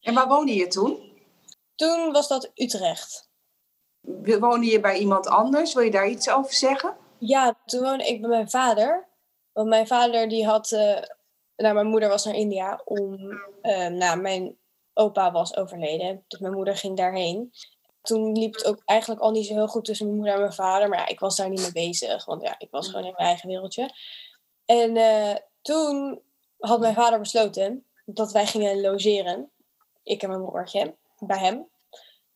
En 0.00 0.14
waar 0.14 0.28
woonde 0.28 0.54
je 0.54 0.66
toen? 0.66 1.12
Toen 1.74 2.12
was 2.12 2.28
dat 2.28 2.50
Utrecht. 2.54 3.30
Woonde 4.40 4.66
je 4.66 4.80
bij 4.80 4.98
iemand 4.98 5.26
anders? 5.26 5.74
Wil 5.74 5.82
je 5.82 5.90
daar 5.90 6.08
iets 6.08 6.30
over 6.30 6.52
zeggen? 6.52 6.96
Ja, 7.18 7.58
toen 7.66 7.82
woonde 7.82 8.06
ik 8.06 8.20
bij 8.20 8.30
mijn 8.30 8.50
vader. 8.50 9.08
Want 9.52 9.68
mijn 9.68 9.86
vader 9.86 10.28
die 10.28 10.46
had... 10.46 10.70
Uh, 10.70 11.02
nou, 11.56 11.74
mijn 11.74 11.86
moeder 11.86 12.08
was 12.08 12.24
naar 12.24 12.34
India 12.34 12.80
om... 12.84 13.14
Uh, 13.62 13.86
nou, 13.86 14.20
mijn 14.20 14.58
opa 14.94 15.32
was 15.32 15.56
overleden. 15.56 16.24
Dus 16.28 16.40
mijn 16.40 16.52
moeder 16.52 16.76
ging 16.76 16.96
daarheen. 16.96 17.52
Toen 18.02 18.38
liep 18.38 18.54
het 18.54 18.64
ook 18.64 18.82
eigenlijk 18.84 19.20
al 19.20 19.30
niet 19.30 19.46
zo 19.46 19.54
heel 19.54 19.68
goed 19.68 19.84
tussen 19.84 20.06
mijn 20.06 20.18
moeder 20.18 20.34
en 20.34 20.40
mijn 20.40 20.52
vader. 20.52 20.88
Maar 20.88 20.98
ja, 20.98 21.06
ik 21.06 21.20
was 21.20 21.36
daar 21.36 21.48
niet 21.48 21.60
mee 21.60 21.88
bezig. 21.88 22.24
Want 22.24 22.42
ja, 22.42 22.54
ik 22.58 22.70
was 22.70 22.86
gewoon 22.86 23.04
in 23.04 23.12
mijn 23.16 23.28
eigen 23.28 23.48
wereldje. 23.48 23.90
En 24.64 24.96
uh, 24.96 25.34
toen 25.62 26.22
had 26.58 26.80
mijn 26.80 26.94
vader 26.94 27.18
besloten 27.18 27.84
dat 28.04 28.32
wij 28.32 28.46
gingen 28.46 28.80
logeren. 28.80 29.50
Ik 30.02 30.22
en 30.22 30.28
mijn 30.28 30.44
broertje. 30.44 30.94
Bij 31.18 31.38
hem. 31.38 31.68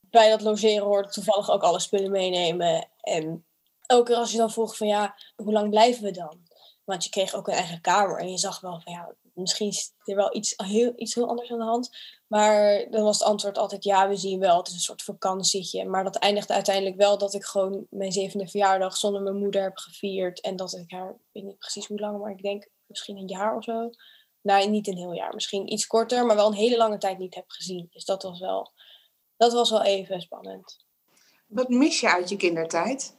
Bij 0.01 0.31
dat 0.31 0.43
logeren 0.43 0.85
hoorde 0.85 1.09
toevallig 1.09 1.51
ook 1.51 1.63
alle 1.63 1.81
spullen 1.81 2.11
meenemen. 2.11 2.89
En 3.01 3.45
elke 3.87 4.05
keer 4.05 4.17
als 4.17 4.33
je 4.33 4.39
dan 4.39 4.51
vroeg 4.51 4.77
van 4.77 4.87
ja, 4.87 5.15
hoe 5.37 5.53
lang 5.53 5.71
blijven 5.71 6.03
we 6.03 6.11
dan? 6.11 6.47
Want 6.85 7.05
je 7.05 7.11
kreeg 7.11 7.35
ook 7.35 7.49
een 7.49 7.55
eigen 7.55 7.81
kamer. 7.81 8.19
En 8.19 8.31
je 8.31 8.39
zag 8.39 8.61
wel 8.61 8.81
van 8.81 8.93
ja, 8.93 9.15
misschien 9.39 9.69
is 9.69 9.93
er 10.05 10.17
wel 10.17 10.37
iets 10.37 10.55
heel, 10.57 10.93
iets 10.97 11.15
heel 11.15 11.29
anders 11.29 11.51
aan 11.51 11.59
de 11.59 11.65
hand. 11.65 11.91
Maar 12.27 12.87
dan 12.91 13.03
was 13.03 13.19
het 13.19 13.29
antwoord 13.29 13.59
altijd 13.59 13.85
ja, 13.85 14.09
we 14.09 14.17
zien 14.17 14.41
wel. 14.41 14.57
Het 14.57 14.69
is 14.69 14.75
een 14.75 14.81
soort 14.81 15.03
vakantietje. 15.03 15.85
Maar 15.85 16.05
dat 16.05 16.17
eindigde 16.17 16.53
uiteindelijk 16.53 16.97
wel 16.97 17.19
dat 17.19 17.35
ik 17.35 17.45
gewoon 17.45 17.87
mijn 17.91 18.13
zevende 18.13 18.49
verjaardag 18.49 18.97
zonder 18.97 19.23
mijn 19.23 19.37
moeder 19.37 19.63
heb 19.63 19.77
gevierd. 19.77 20.41
En 20.41 20.57
dat 20.57 20.73
ik 20.73 20.91
haar, 20.91 21.11
ik 21.11 21.17
weet 21.33 21.45
niet 21.45 21.59
precies 21.59 21.87
hoe 21.87 21.99
lang, 21.99 22.19
maar 22.19 22.31
ik 22.31 22.43
denk 22.43 22.69
misschien 22.87 23.17
een 23.17 23.29
jaar 23.29 23.57
of 23.57 23.65
zo. 23.65 23.91
Nee, 24.41 24.69
niet 24.69 24.89
een 24.89 24.97
heel 24.97 25.13
jaar. 25.13 25.35
Misschien 25.35 25.73
iets 25.73 25.87
korter, 25.87 26.27
maar 26.27 26.37
wel 26.37 26.47
een 26.47 26.53
hele 26.53 26.77
lange 26.77 26.99
tijd 26.99 27.19
niet 27.19 27.35
heb 27.35 27.51
gezien. 27.51 27.89
Dus 27.91 28.05
dat 28.05 28.23
was 28.23 28.41
wel, 28.41 28.73
dat 29.37 29.53
was 29.53 29.71
wel 29.71 29.83
even 29.83 30.21
spannend. 30.21 30.87
Wat 31.47 31.69
mis 31.69 32.01
je 32.01 32.09
uit 32.09 32.29
je 32.29 32.37
kindertijd? 32.37 33.17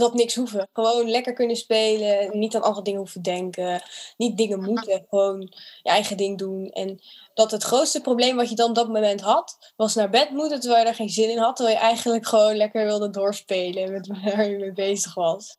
Dat 0.00 0.14
niks 0.14 0.34
hoeven. 0.34 0.68
Gewoon 0.72 1.10
lekker 1.10 1.32
kunnen 1.32 1.56
spelen, 1.56 2.38
niet 2.38 2.54
aan 2.56 2.62
andere 2.62 2.84
dingen 2.84 3.00
hoeven 3.00 3.22
denken, 3.22 3.82
niet 4.16 4.36
dingen 4.36 4.62
moeten, 4.62 5.06
gewoon 5.08 5.40
je 5.82 5.90
eigen 5.90 6.16
ding 6.16 6.38
doen. 6.38 6.70
En 6.70 7.00
dat 7.34 7.50
het 7.50 7.62
grootste 7.62 8.00
probleem 8.00 8.36
wat 8.36 8.48
je 8.48 8.54
dan 8.54 8.68
op 8.68 8.74
dat 8.74 8.88
moment 8.88 9.20
had, 9.20 9.72
was 9.76 9.94
naar 9.94 10.10
bed 10.10 10.30
moeten 10.30 10.60
terwijl 10.60 10.82
je 10.82 10.88
er 10.88 10.94
geen 10.94 11.08
zin 11.08 11.30
in 11.30 11.38
had, 11.38 11.56
terwijl 11.56 11.76
je 11.76 11.82
eigenlijk 11.82 12.26
gewoon 12.26 12.56
lekker 12.56 12.84
wilde 12.84 13.10
doorspelen 13.10 13.92
met 13.92 14.06
waar 14.22 14.50
je 14.50 14.58
mee 14.58 14.72
bezig 14.72 15.14
was. 15.14 15.56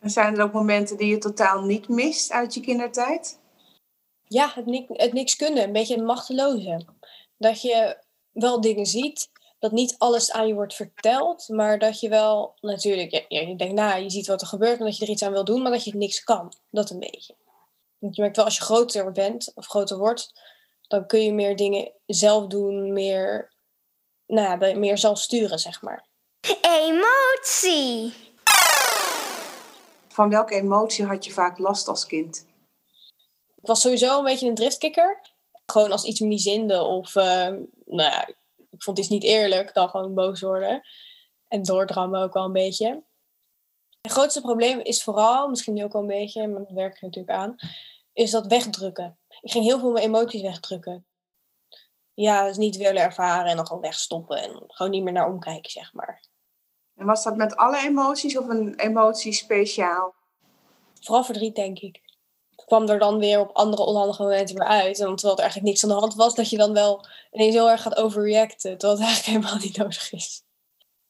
En 0.00 0.10
zijn 0.10 0.36
er 0.36 0.42
ook 0.42 0.52
momenten 0.52 0.96
die 0.96 1.08
je 1.08 1.18
totaal 1.18 1.62
niet 1.62 1.88
mist 1.88 2.32
uit 2.32 2.54
je 2.54 2.60
kindertijd? 2.60 3.38
Ja, 4.24 4.52
het, 4.54 4.84
het 4.88 5.12
niks 5.12 5.36
kunnen, 5.36 5.62
een 5.62 5.72
beetje 5.72 6.02
machteloze. 6.02 6.84
Dat 7.38 7.62
je 7.62 7.96
wel 8.32 8.60
dingen 8.60 8.86
ziet, 8.86 9.30
dat 9.58 9.72
niet 9.72 9.94
alles 9.98 10.32
aan 10.32 10.46
je 10.46 10.54
wordt 10.54 10.74
verteld, 10.74 11.48
maar 11.48 11.78
dat 11.78 12.00
je 12.00 12.08
wel 12.08 12.54
natuurlijk, 12.60 13.10
je, 13.10 13.46
je 13.46 13.56
denkt 13.56 13.74
na, 13.74 13.94
je 13.94 14.10
ziet 14.10 14.26
wat 14.26 14.40
er 14.40 14.46
gebeurt 14.46 14.78
en 14.78 14.84
dat 14.84 14.96
je 14.96 15.04
er 15.04 15.10
iets 15.10 15.22
aan 15.22 15.32
wil 15.32 15.44
doen, 15.44 15.62
maar 15.62 15.72
dat 15.72 15.84
je 15.84 15.96
niks 15.96 16.24
kan. 16.24 16.52
Dat 16.70 16.90
een 16.90 16.98
beetje. 16.98 17.34
Want 17.98 18.16
je 18.16 18.22
merkt 18.22 18.36
wel 18.36 18.44
als 18.44 18.56
je 18.56 18.62
groter 18.62 19.12
bent 19.12 19.52
of 19.54 19.66
groter 19.66 19.98
wordt, 19.98 20.32
dan 20.88 21.06
kun 21.06 21.22
je 21.22 21.32
meer 21.32 21.56
dingen 21.56 21.92
zelf 22.06 22.46
doen, 22.46 22.92
meer, 22.92 23.52
nou 24.26 24.66
ja, 24.66 24.76
meer 24.78 24.98
zelf 24.98 25.18
sturen, 25.18 25.58
zeg 25.58 25.82
maar. 25.82 26.06
Emotie. 26.62 28.14
van 30.08 30.30
welke 30.30 30.54
emotie 30.54 31.04
had 31.04 31.24
je 31.24 31.32
vaak 31.32 31.58
last 31.58 31.88
als 31.88 32.06
kind? 32.06 32.46
Ik 33.56 33.66
was 33.66 33.80
sowieso 33.80 34.18
een 34.18 34.24
beetje 34.24 34.48
een 34.48 34.54
driftkikker. 34.54 35.20
Gewoon 35.66 35.92
als 35.92 36.04
iets 36.04 36.20
me 36.20 36.26
niet 36.26 36.42
zinde 36.42 36.82
of, 36.82 37.14
uh, 37.14 37.24
nou 37.84 38.10
ja, 38.10 38.28
ik 38.78 38.84
vond 38.84 38.98
iets 38.98 39.08
niet 39.08 39.22
eerlijk, 39.22 39.74
dan 39.74 39.88
gewoon 39.88 40.14
boos 40.14 40.40
worden. 40.40 40.82
En 41.48 41.62
doordrammen 41.62 42.22
ook 42.22 42.32
wel 42.32 42.44
een 42.44 42.52
beetje. 42.52 43.04
Het 44.00 44.12
grootste 44.12 44.40
probleem 44.40 44.80
is 44.80 45.02
vooral, 45.02 45.48
misschien 45.48 45.74
nu 45.74 45.84
ook 45.84 45.92
wel 45.92 46.02
een 46.02 46.08
beetje, 46.08 46.46
maar 46.46 46.60
dat 46.60 46.70
werk 46.70 46.94
ik 46.94 47.00
natuurlijk 47.00 47.38
aan, 47.38 47.56
is 48.12 48.30
dat 48.30 48.46
wegdrukken. 48.46 49.18
Ik 49.40 49.50
ging 49.50 49.64
heel 49.64 49.78
veel 49.78 49.90
mijn 49.90 50.04
emoties 50.04 50.42
wegdrukken. 50.42 51.06
Ja, 52.14 52.46
dus 52.46 52.56
niet 52.56 52.76
willen 52.76 53.02
ervaren 53.02 53.50
en 53.50 53.56
dan 53.56 53.66
gewoon 53.66 53.82
wegstoppen 53.82 54.42
en 54.42 54.64
gewoon 54.66 54.92
niet 54.92 55.02
meer 55.02 55.12
naar 55.12 55.28
omkijken, 55.28 55.70
zeg 55.70 55.92
maar. 55.92 56.22
En 56.94 57.06
was 57.06 57.24
dat 57.24 57.36
met 57.36 57.56
alle 57.56 57.78
emoties 57.78 58.38
of 58.38 58.48
een 58.48 58.74
emotie 58.74 59.32
speciaal? 59.32 60.14
Vooral 61.00 61.24
verdriet, 61.24 61.54
denk 61.54 61.78
ik. 61.78 62.00
Kwam 62.66 62.88
er 62.88 62.98
dan 62.98 63.18
weer 63.18 63.40
op 63.40 63.50
andere 63.52 63.82
onhandige 63.82 64.22
momenten 64.22 64.56
weer 64.56 64.66
uit. 64.66 64.98
En 64.98 65.14
terwijl 65.14 65.34
er 65.34 65.42
eigenlijk 65.42 65.70
niks 65.70 65.82
aan 65.82 65.88
de 65.88 65.94
hand 65.94 66.14
was, 66.14 66.34
dat 66.34 66.50
je 66.50 66.56
dan 66.56 66.72
wel 66.72 67.06
ineens 67.32 67.54
heel 67.54 67.70
erg 67.70 67.82
gaat 67.82 67.96
overreacten. 67.96 68.78
Terwijl 68.78 68.98
het 68.98 69.06
eigenlijk 69.08 69.36
helemaal 69.36 69.62
niet 69.64 69.76
nodig 69.76 70.12
is. 70.12 70.42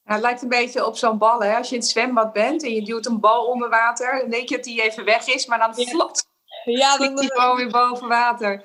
het 0.04 0.20
lijkt 0.20 0.42
een 0.42 0.48
beetje 0.48 0.86
op 0.86 0.96
zo'n 0.96 1.18
bal. 1.18 1.42
Hè? 1.42 1.56
Als 1.56 1.68
je 1.68 1.74
in 1.74 1.80
het 1.80 1.90
zwembad 1.90 2.32
bent 2.32 2.62
en 2.62 2.74
je 2.74 2.84
duwt 2.84 3.06
een 3.06 3.20
bal 3.20 3.46
onder 3.46 3.68
water, 3.68 4.20
dan 4.20 4.30
denk 4.30 4.48
je 4.48 4.54
dat 4.54 4.64
die 4.64 4.82
even 4.82 5.04
weg 5.04 5.26
is, 5.26 5.46
maar 5.46 5.58
dan 5.58 5.72
ja. 5.76 5.90
vlot. 5.90 6.26
Ja, 6.64 6.96
dan 6.98 7.16
die 7.16 7.32
gewoon 7.32 7.56
weer 7.56 7.70
boven 7.70 8.08
water. 8.08 8.64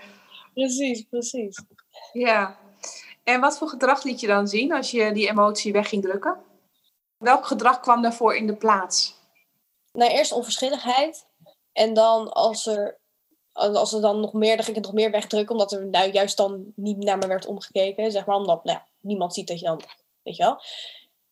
Precies, 0.53 1.03
precies. 1.09 1.61
Ja. 2.13 2.57
En 3.23 3.41
wat 3.41 3.57
voor 3.57 3.67
gedrag 3.67 4.03
liet 4.03 4.19
je 4.19 4.27
dan 4.27 4.47
zien 4.47 4.73
als 4.73 4.91
je 4.91 5.11
die 5.11 5.29
emotie 5.29 5.73
weg 5.73 5.89
ging 5.89 6.01
drukken? 6.01 6.37
Welk 7.17 7.45
gedrag 7.45 7.79
kwam 7.79 8.01
daarvoor 8.01 8.35
in 8.35 8.47
de 8.47 8.55
plaats? 8.55 9.15
Nou, 9.91 10.11
eerst 10.11 10.31
onverschilligheid. 10.31 11.25
En 11.73 11.93
dan 11.93 12.31
als 12.31 12.65
er, 12.65 12.99
als 13.51 13.93
er 13.93 14.01
dan 14.01 14.19
nog 14.19 14.33
meer, 14.33 14.55
dan 14.55 14.65
ging 14.65 14.77
ik 14.77 14.83
het 14.83 14.93
nog 14.93 15.01
meer 15.01 15.11
wegdrukken. 15.11 15.55
Omdat 15.55 15.71
er 15.71 15.87
nou 15.87 16.11
juist 16.11 16.37
dan 16.37 16.73
niet 16.75 16.97
naar 16.97 17.17
me 17.17 17.27
werd 17.27 17.45
omgekeken. 17.45 18.11
Zeg 18.11 18.25
maar, 18.25 18.35
omdat 18.35 18.63
nou, 18.63 18.79
niemand 18.99 19.33
ziet 19.33 19.47
dat 19.47 19.59
je 19.59 19.65
dan, 19.65 19.81
weet 20.23 20.35
je 20.35 20.43
wel. 20.43 20.61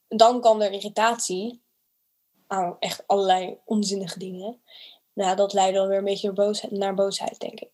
Dan 0.07 0.41
kwam 0.41 0.61
er 0.61 0.71
irritatie. 0.71 1.61
Aan 2.47 2.75
echt 2.79 3.03
allerlei 3.07 3.57
onzinnige 3.65 4.19
dingen. 4.19 4.61
Nou, 5.13 5.35
dat 5.35 5.53
leidde 5.53 5.79
dan 5.79 5.87
weer 5.87 5.97
een 5.97 6.03
beetje 6.03 6.27
naar 6.27 6.45
boosheid, 6.45 6.71
naar 6.71 6.93
boosheid 6.93 7.39
denk 7.39 7.59
ik. 7.59 7.69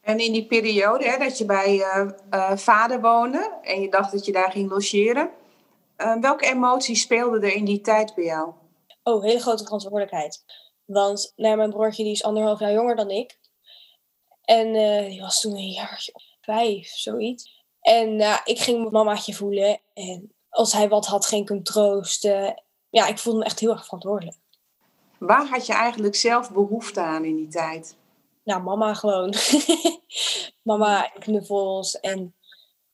En 0.00 0.18
in 0.18 0.32
die 0.32 0.46
periode 0.46 1.04
hè, 1.04 1.18
dat 1.18 1.38
je 1.38 1.44
bij 1.44 1.74
uh, 1.74 2.10
uh, 2.30 2.56
vader 2.56 3.00
woonde 3.00 3.58
en 3.62 3.80
je 3.80 3.90
dacht 3.90 4.12
dat 4.12 4.24
je 4.24 4.32
daar 4.32 4.50
ging 4.50 4.70
logeren, 4.70 5.30
uh, 5.98 6.16
welke 6.20 6.46
emoties 6.46 7.00
speelden 7.00 7.42
er 7.42 7.54
in 7.54 7.64
die 7.64 7.80
tijd 7.80 8.14
bij 8.14 8.24
jou? 8.24 8.52
Oh, 9.02 9.22
hele 9.22 9.40
grote 9.40 9.64
verantwoordelijkheid. 9.64 10.44
Want 10.84 11.32
nou, 11.36 11.56
mijn 11.56 11.70
broertje 11.70 12.02
die 12.02 12.12
is 12.12 12.22
anderhalf 12.22 12.58
jaar 12.58 12.72
jonger 12.72 12.96
dan 12.96 13.10
ik. 13.10 13.38
En 14.42 14.72
die 15.08 15.20
was 15.20 15.40
toen 15.40 15.56
een 15.56 15.70
jaar 15.70 16.08
vijf, 16.40 16.88
zoiets. 16.88 17.64
En 17.80 18.20
ik 18.44 18.58
ging 18.58 18.78
mijn 18.78 18.92
mamaatje 18.92 19.34
voelen. 19.34 19.80
En 19.94 20.34
als 20.48 20.72
hij 20.72 20.88
wat 20.88 21.06
had, 21.06 21.26
ging 21.26 21.42
ik 21.42 21.48
hem 21.48 21.62
troosten. 21.62 22.62
Ja, 22.90 23.06
ik 23.06 23.18
voelde 23.18 23.38
me 23.38 23.44
echt 23.44 23.60
heel 23.60 23.70
erg 23.70 23.84
verantwoordelijk. 23.84 24.36
Waar 25.18 25.46
had 25.46 25.66
je 25.66 25.72
eigenlijk 25.72 26.14
zelf 26.14 26.52
behoefte 26.52 27.00
aan 27.00 27.24
in 27.24 27.36
die 27.36 27.48
tijd? 27.48 27.96
Nou, 28.44 28.62
mama 28.62 28.94
gewoon. 28.94 29.34
mama 30.62 31.02
knuffels 31.18 32.00
en 32.00 32.34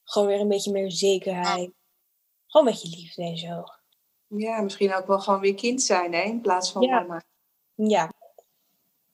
gewoon 0.05 0.29
weer 0.29 0.41
een 0.41 0.49
beetje 0.49 0.73
meer 0.73 0.91
zekerheid. 0.91 1.71
Gewoon 2.47 2.67
een 2.67 2.73
beetje 2.73 2.97
liefde 2.97 3.23
en 3.23 3.39
zo. 3.39 3.65
Ja, 4.27 4.61
misschien 4.61 4.95
ook 4.95 5.07
wel 5.07 5.21
gewoon 5.21 5.41
weer 5.41 5.55
kind 5.55 5.83
zijn, 5.83 6.13
hè? 6.13 6.23
In 6.23 6.41
plaats 6.41 6.73
van 6.73 6.83
ja. 6.83 7.01
mama. 7.01 7.23
Ja. 7.89 8.13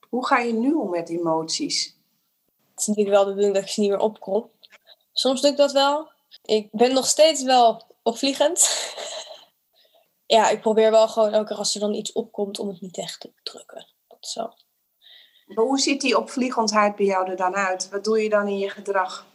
Hoe 0.08 0.26
ga 0.26 0.38
je 0.38 0.52
nu 0.52 0.74
om 0.74 0.90
met 0.90 1.08
emoties? 1.08 1.84
Het 2.70 2.80
is 2.80 2.86
natuurlijk 2.86 3.16
wel 3.16 3.24
de 3.24 3.30
bedoeling 3.30 3.54
dat 3.54 3.64
ik 3.64 3.70
ze 3.70 3.80
niet 3.80 3.90
meer 3.90 3.98
opkrop. 3.98 4.50
Soms 5.12 5.40
doe 5.40 5.50
ik 5.50 5.56
dat 5.56 5.72
wel. 5.72 6.10
Ik 6.42 6.68
ben 6.70 6.92
nog 6.92 7.06
steeds 7.06 7.42
wel 7.42 7.82
opvliegend. 8.02 8.86
ja, 10.36 10.48
ik 10.48 10.60
probeer 10.60 10.90
wel 10.90 11.08
gewoon 11.08 11.32
elke 11.32 11.48
keer 11.48 11.56
als 11.56 11.74
er 11.74 11.80
dan 11.80 11.94
iets 11.94 12.12
opkomt 12.12 12.58
om 12.58 12.68
het 12.68 12.80
niet 12.80 12.98
echt 12.98 13.20
te 13.20 13.32
drukken. 13.42 13.86
Dat 14.08 14.26
zo. 14.28 14.52
Maar 15.46 15.64
hoe 15.64 15.78
ziet 15.78 16.00
die 16.00 16.18
opvliegendheid 16.18 16.96
bij 16.96 17.06
jou 17.06 17.30
er 17.30 17.36
dan 17.36 17.54
uit? 17.54 17.88
Wat 17.88 18.04
doe 18.04 18.22
je 18.22 18.28
dan 18.28 18.48
in 18.48 18.58
je 18.58 18.70
gedrag? 18.70 19.26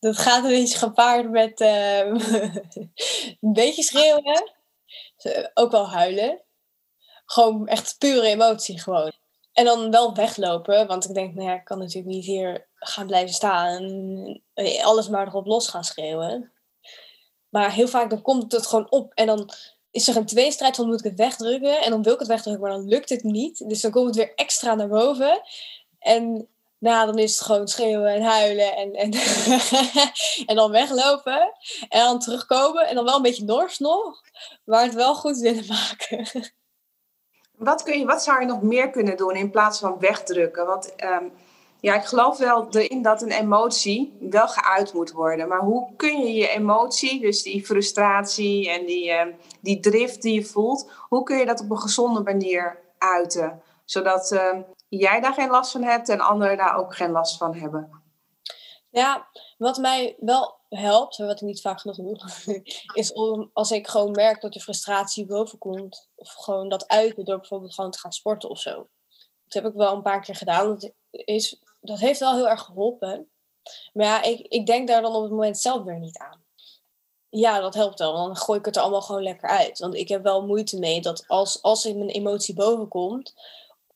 Dat 0.00 0.18
gaat 0.18 0.44
een 0.44 0.50
beetje 0.50 0.78
gepaard 0.78 1.30
met 1.30 1.60
uh, 1.60 1.98
een 3.40 3.52
beetje 3.52 3.82
schreeuwen. 3.82 4.52
Ook 5.54 5.70
wel 5.70 5.88
huilen. 5.88 6.42
Gewoon 7.32 7.66
echt 7.66 7.98
pure 7.98 8.26
emotie 8.26 8.80
gewoon. 8.80 9.12
En 9.52 9.64
dan 9.64 9.90
wel 9.90 10.14
weglopen, 10.14 10.86
want 10.86 11.04
ik 11.04 11.14
denk, 11.14 11.34
nou 11.34 11.48
ja, 11.48 11.54
ik 11.54 11.64
kan 11.64 11.78
natuurlijk 11.78 12.14
niet 12.14 12.24
hier 12.24 12.66
gaan 12.74 13.06
blijven 13.06 13.34
staan 13.34 13.82
en 14.54 14.82
alles 14.82 15.08
maar 15.08 15.26
erop 15.26 15.46
los 15.46 15.68
gaan 15.68 15.84
schreeuwen. 15.84 16.52
Maar 17.48 17.72
heel 17.72 17.88
vaak 17.88 18.10
dan 18.10 18.22
komt 18.22 18.52
het 18.52 18.66
gewoon 18.66 18.90
op 18.90 19.12
en 19.14 19.26
dan 19.26 19.50
is 19.90 20.08
er 20.08 20.16
een 20.16 20.26
tweestrijd 20.26 20.76
van 20.76 20.86
moet 20.86 20.98
ik 20.98 21.04
het 21.04 21.18
wegdrukken 21.18 21.80
en 21.80 21.90
dan 21.90 22.02
wil 22.02 22.12
ik 22.12 22.18
het 22.18 22.28
wegdrukken, 22.28 22.62
maar 22.62 22.72
dan 22.72 22.88
lukt 22.88 23.08
het 23.08 23.22
niet. 23.22 23.68
Dus 23.68 23.80
dan 23.80 23.90
komt 23.90 24.06
het 24.06 24.16
weer 24.16 24.34
extra 24.34 24.74
naar 24.74 24.88
boven. 24.88 25.40
En 25.98 26.48
nou, 26.78 27.06
dan 27.06 27.18
is 27.18 27.30
het 27.30 27.40
gewoon 27.40 27.68
schreeuwen 27.68 28.14
en 28.14 28.22
huilen 28.22 28.76
en, 28.76 28.92
en, 28.92 29.12
en 30.48 30.56
dan 30.56 30.70
weglopen. 30.70 31.52
En 31.88 32.00
dan 32.00 32.18
terugkomen 32.18 32.88
en 32.88 32.94
dan 32.94 33.04
wel 33.04 33.16
een 33.16 33.22
beetje 33.22 33.44
nors 33.44 33.78
nog, 33.78 34.20
maar 34.64 34.82
het 34.82 34.94
wel 34.94 35.14
goed 35.14 35.38
willen 35.38 35.66
maken. 35.66 36.26
Wat, 37.64 37.82
kun 37.82 37.98
je, 37.98 38.04
wat 38.04 38.22
zou 38.22 38.40
je 38.40 38.46
nog 38.46 38.62
meer 38.62 38.90
kunnen 38.90 39.16
doen 39.16 39.34
in 39.34 39.50
plaats 39.50 39.78
van 39.78 39.98
wegdrukken? 39.98 40.66
Want 40.66 40.94
um, 41.04 41.32
ja, 41.80 41.94
ik 41.94 42.04
geloof 42.04 42.38
wel 42.38 42.66
erin 42.70 43.02
dat 43.02 43.22
een 43.22 43.30
emotie 43.30 44.16
wel 44.20 44.48
geuit 44.48 44.92
moet 44.92 45.12
worden. 45.12 45.48
Maar 45.48 45.60
hoe 45.60 45.96
kun 45.96 46.18
je 46.18 46.32
je 46.32 46.48
emotie, 46.48 47.20
dus 47.20 47.42
die 47.42 47.64
frustratie 47.64 48.70
en 48.70 48.86
die, 48.86 49.10
uh, 49.10 49.20
die 49.60 49.80
drift 49.80 50.22
die 50.22 50.34
je 50.34 50.44
voelt, 50.44 50.90
hoe 51.08 51.22
kun 51.22 51.38
je 51.38 51.46
dat 51.46 51.60
op 51.60 51.70
een 51.70 51.78
gezonde 51.78 52.22
manier 52.22 52.78
uiten? 52.98 53.62
Zodat 53.84 54.32
uh, 54.32 54.58
jij 54.88 55.20
daar 55.20 55.34
geen 55.34 55.50
last 55.50 55.72
van 55.72 55.82
hebt 55.82 56.08
en 56.08 56.20
anderen 56.20 56.56
daar 56.56 56.76
ook 56.76 56.94
geen 56.96 57.10
last 57.10 57.36
van 57.36 57.54
hebben. 57.54 58.01
Ja, 58.92 59.28
wat 59.58 59.78
mij 59.78 60.16
wel 60.18 60.58
helpt, 60.68 61.16
wat 61.16 61.40
ik 61.40 61.40
niet 61.40 61.60
vaak 61.60 61.80
genoeg 61.80 61.96
doe, 61.96 62.62
is 62.94 63.12
om 63.12 63.50
als 63.52 63.70
ik 63.70 63.88
gewoon 63.88 64.10
merk 64.10 64.40
dat 64.40 64.52
de 64.52 64.60
frustratie 64.60 65.26
bovenkomt, 65.26 66.08
of 66.14 66.32
gewoon 66.32 66.68
dat 66.68 66.88
uiten 66.88 67.24
door 67.24 67.38
bijvoorbeeld 67.38 67.74
gewoon 67.74 67.90
te 67.90 67.98
gaan 67.98 68.12
sporten 68.12 68.48
of 68.48 68.58
zo. 68.58 68.88
Dat 69.44 69.62
heb 69.62 69.72
ik 69.72 69.78
wel 69.78 69.94
een 69.94 70.02
paar 70.02 70.20
keer 70.20 70.34
gedaan. 70.34 70.68
Dat, 70.68 70.92
is, 71.10 71.62
dat 71.80 71.98
heeft 71.98 72.20
wel 72.20 72.34
heel 72.34 72.48
erg 72.48 72.60
geholpen. 72.60 73.30
Maar 73.92 74.06
ja, 74.06 74.22
ik, 74.22 74.40
ik 74.40 74.66
denk 74.66 74.88
daar 74.88 75.02
dan 75.02 75.14
op 75.14 75.22
het 75.22 75.30
moment 75.30 75.58
zelf 75.58 75.82
weer 75.82 75.98
niet 75.98 76.18
aan. 76.18 76.44
Ja, 77.28 77.60
dat 77.60 77.74
helpt 77.74 77.98
wel. 77.98 78.12
Dan 78.12 78.36
gooi 78.36 78.58
ik 78.58 78.64
het 78.64 78.76
er 78.76 78.82
allemaal 78.82 79.02
gewoon 79.02 79.22
lekker 79.22 79.48
uit. 79.48 79.78
Want 79.78 79.94
ik 79.94 80.08
heb 80.08 80.22
wel 80.22 80.46
moeite 80.46 80.78
mee 80.78 81.00
dat 81.00 81.24
als, 81.26 81.62
als 81.62 81.84
mijn 81.84 82.08
emotie 82.08 82.54
bovenkomt, 82.54 83.34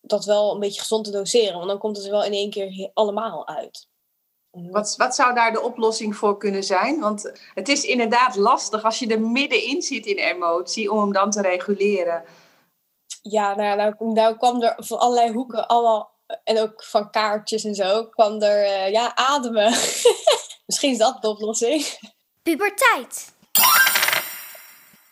dat 0.00 0.24
wel 0.24 0.54
een 0.54 0.60
beetje 0.60 0.80
gezond 0.80 1.04
te 1.04 1.10
doseren. 1.10 1.54
Want 1.56 1.68
dan 1.68 1.78
komt 1.78 1.96
het 1.96 2.06
er 2.06 2.12
wel 2.12 2.24
in 2.24 2.32
één 2.32 2.50
keer 2.50 2.90
allemaal 2.94 3.46
uit. 3.46 3.88
Wat, 4.70 4.94
wat 4.96 5.14
zou 5.14 5.34
daar 5.34 5.52
de 5.52 5.60
oplossing 5.60 6.16
voor 6.16 6.38
kunnen 6.38 6.64
zijn? 6.64 7.00
Want 7.00 7.32
het 7.54 7.68
is 7.68 7.84
inderdaad 7.84 8.36
lastig 8.36 8.82
als 8.84 8.98
je 8.98 9.06
er 9.06 9.20
middenin 9.20 9.82
zit 9.82 10.06
in 10.06 10.16
emotie 10.16 10.92
om 10.92 11.00
hem 11.00 11.12
dan 11.12 11.30
te 11.30 11.42
reguleren. 11.42 12.24
Ja, 13.22 13.54
nou, 13.54 13.76
nou, 13.76 14.12
nou 14.12 14.36
kwam 14.36 14.62
er 14.62 14.74
van 14.76 14.98
allerlei 14.98 15.32
hoeken 15.32 15.66
allemaal, 15.66 16.10
en 16.44 16.60
ook 16.60 16.84
van 16.84 17.10
kaartjes 17.10 17.64
en 17.64 17.74
zo, 17.74 18.06
kwam 18.06 18.42
er, 18.42 18.64
uh, 18.64 18.90
ja, 18.92 19.16
ademen. 19.16 19.70
Misschien 20.66 20.90
is 20.90 20.98
dat 20.98 21.22
de 21.22 21.28
oplossing. 21.28 21.84
Puberteit. 22.42 23.34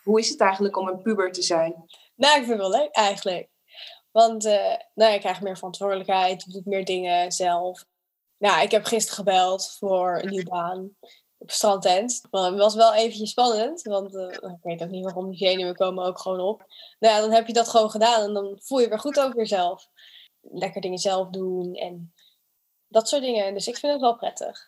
Hoe 0.03 0.19
is 0.19 0.29
het 0.29 0.39
eigenlijk 0.39 0.77
om 0.77 0.87
een 0.87 1.01
puber 1.01 1.31
te 1.31 1.41
zijn? 1.41 1.85
Nou, 2.15 2.39
ik 2.39 2.45
vind 2.45 2.59
het 2.59 2.69
wel 2.69 2.79
leuk 2.79 2.95
eigenlijk. 2.95 3.49
Want 4.11 4.45
uh, 4.45 4.75
nou, 4.93 5.13
ik 5.13 5.19
krijg 5.19 5.41
meer 5.41 5.55
verantwoordelijkheid, 5.55 6.45
ik 6.45 6.53
doe 6.53 6.61
meer 6.65 6.85
dingen 6.85 7.31
zelf. 7.31 7.85
Nou, 8.37 8.61
ik 8.61 8.71
heb 8.71 8.85
gisteren 8.85 9.15
gebeld 9.15 9.75
voor 9.79 10.19
een 10.21 10.29
nieuwe 10.29 10.49
baan 10.49 10.95
op 11.37 11.51
strandtent. 11.51 12.21
Maar 12.31 12.43
het 12.43 12.57
was 12.59 12.75
wel 12.75 12.93
eventjes 12.93 13.29
spannend, 13.29 13.81
want 13.81 14.15
uh, 14.15 14.31
ik 14.31 14.57
weet 14.61 14.83
ook 14.83 14.89
niet 14.89 15.03
waarom 15.03 15.29
die 15.29 15.37
zenuwen 15.37 15.75
komen 15.75 16.05
ook 16.05 16.19
gewoon 16.19 16.39
op. 16.39 16.65
Nou 16.99 17.15
ja, 17.15 17.21
dan 17.21 17.31
heb 17.31 17.47
je 17.47 17.53
dat 17.53 17.69
gewoon 17.69 17.89
gedaan 17.89 18.23
en 18.23 18.33
dan 18.33 18.59
voel 18.63 18.79
je 18.79 18.89
weer 18.89 18.99
goed 18.99 19.19
over 19.19 19.37
jezelf. 19.37 19.87
Lekker 20.41 20.81
dingen 20.81 20.97
zelf 20.97 21.29
doen 21.29 21.73
en 21.73 22.13
dat 22.87 23.09
soort 23.09 23.21
dingen. 23.21 23.53
Dus 23.53 23.67
ik 23.67 23.77
vind 23.77 23.91
het 23.91 24.01
wel 24.01 24.15
prettig. 24.15 24.67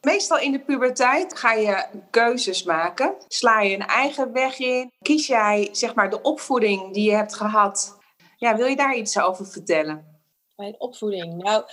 Meestal 0.00 0.38
in 0.38 0.52
de 0.52 0.60
puberteit 0.60 1.38
ga 1.38 1.52
je 1.52 1.86
keuzes 2.10 2.62
maken. 2.62 3.14
Sla 3.28 3.60
je 3.60 3.74
een 3.74 3.86
eigen 3.86 4.32
weg 4.32 4.58
in? 4.58 4.92
Kies 4.98 5.26
jij 5.26 5.68
zeg 5.72 5.94
maar 5.94 6.10
de 6.10 6.22
opvoeding 6.22 6.92
die 6.92 7.10
je 7.10 7.16
hebt 7.16 7.34
gehad? 7.34 7.98
Ja, 8.36 8.56
wil 8.56 8.66
je 8.66 8.76
daar 8.76 8.96
iets 8.96 9.18
over 9.18 9.46
vertellen? 9.46 10.20
Mijn 10.56 10.80
opvoeding? 10.80 11.42
Nou, 11.42 11.64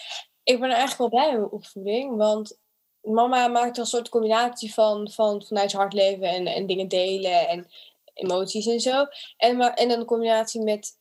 ik 0.47 0.59
ben 0.59 0.69
er 0.69 0.75
eigenlijk 0.75 0.97
wel 0.97 1.09
blij 1.09 1.31
met 1.31 1.39
mijn 1.39 1.51
opvoeding. 1.51 2.17
Want 2.17 2.59
mama 3.01 3.47
maakt 3.47 3.77
een 3.77 3.85
soort 3.85 4.09
combinatie 4.09 4.73
van, 4.73 5.11
van 5.11 5.43
vanuit 5.43 5.71
hart 5.71 5.93
leven 5.93 6.29
en, 6.29 6.47
en 6.47 6.65
dingen 6.65 6.87
delen 6.87 7.47
en 7.47 7.67
emoties 8.13 8.65
en 8.67 8.79
zo. 8.79 9.05
En, 9.37 9.57
maar, 9.57 9.73
en 9.73 9.89
een 9.89 10.05
combinatie 10.05 10.61
met 10.61 10.97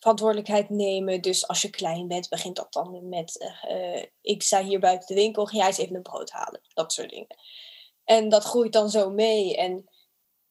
verantwoordelijkheid 0.00 0.70
nemen. 0.70 1.20
Dus 1.20 1.48
als 1.48 1.62
je 1.62 1.70
klein 1.70 2.08
bent, 2.08 2.28
begint 2.28 2.56
dat 2.56 2.72
dan 2.72 3.08
met: 3.08 3.54
uh, 3.68 4.04
ik 4.20 4.42
sta 4.42 4.62
hier 4.62 4.80
buiten 4.80 5.06
de 5.06 5.14
winkel, 5.14 5.46
ga 5.46 5.56
jij 5.56 5.66
eens 5.66 5.78
even 5.78 5.96
een 5.96 6.02
brood 6.02 6.30
halen. 6.30 6.60
Dat 6.74 6.92
soort 6.92 7.10
dingen. 7.10 7.36
En 8.04 8.28
dat 8.28 8.44
groeit 8.44 8.72
dan 8.72 8.90
zo 8.90 9.10
mee. 9.10 9.56
En 9.56 9.88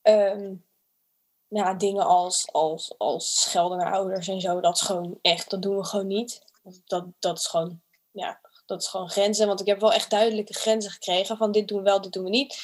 um, 0.02 0.66
ja, 1.48 1.74
dingen 1.74 2.06
als, 2.06 2.52
als, 2.52 2.98
als 2.98 3.42
schelden 3.42 3.78
naar 3.78 3.94
ouders 3.94 4.28
en 4.28 4.42
zo, 4.42 4.60
dat 4.60 4.76
is 4.76 4.82
gewoon 4.82 5.20
echt, 5.22 5.50
dat 5.50 5.62
doen 5.62 5.78
we 5.78 5.84
gewoon 5.84 6.08
niet. 6.08 6.42
Dat, 6.86 7.06
dat 7.20 7.38
is 7.38 7.48
gewoon, 7.48 7.82
ja, 8.12 8.40
dat 8.66 8.82
is 8.82 8.88
gewoon 8.88 9.10
grenzen. 9.10 9.48
Want 9.48 9.60
ik 9.60 9.68
heb 9.68 9.80
wel 9.80 9.94
echt 9.94 10.10
duidelijke 10.10 10.54
grenzen 10.54 10.92
gekregen 10.92 11.38
van 11.38 11.52
dit 11.52 11.68
doen 11.68 11.78
we 11.78 11.84
wel, 11.84 12.02
dit 12.02 12.14
doen 12.14 12.24
we 12.24 12.30
niet. 12.30 12.58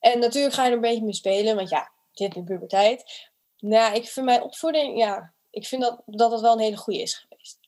En 0.00 0.18
natuurlijk 0.18 0.54
ga 0.54 0.62
je 0.62 0.68
er 0.68 0.74
een 0.74 0.80
beetje 0.80 1.04
mee 1.04 1.14
spelen, 1.14 1.56
want 1.56 1.68
ja, 1.68 1.90
dit 2.12 2.34
in 2.34 2.44
puberteit. 2.44 3.30
Nou, 3.58 3.94
ik 3.94 4.08
vind 4.08 4.26
mijn 4.26 4.42
opvoeding, 4.42 4.98
ja, 4.98 5.32
ik 5.50 5.66
vind 5.66 5.82
dat, 5.82 6.02
dat 6.06 6.30
het 6.30 6.40
wel 6.40 6.52
een 6.52 6.58
hele 6.58 6.76
goede 6.76 7.00
is 7.00 7.14
geweest. 7.14 7.58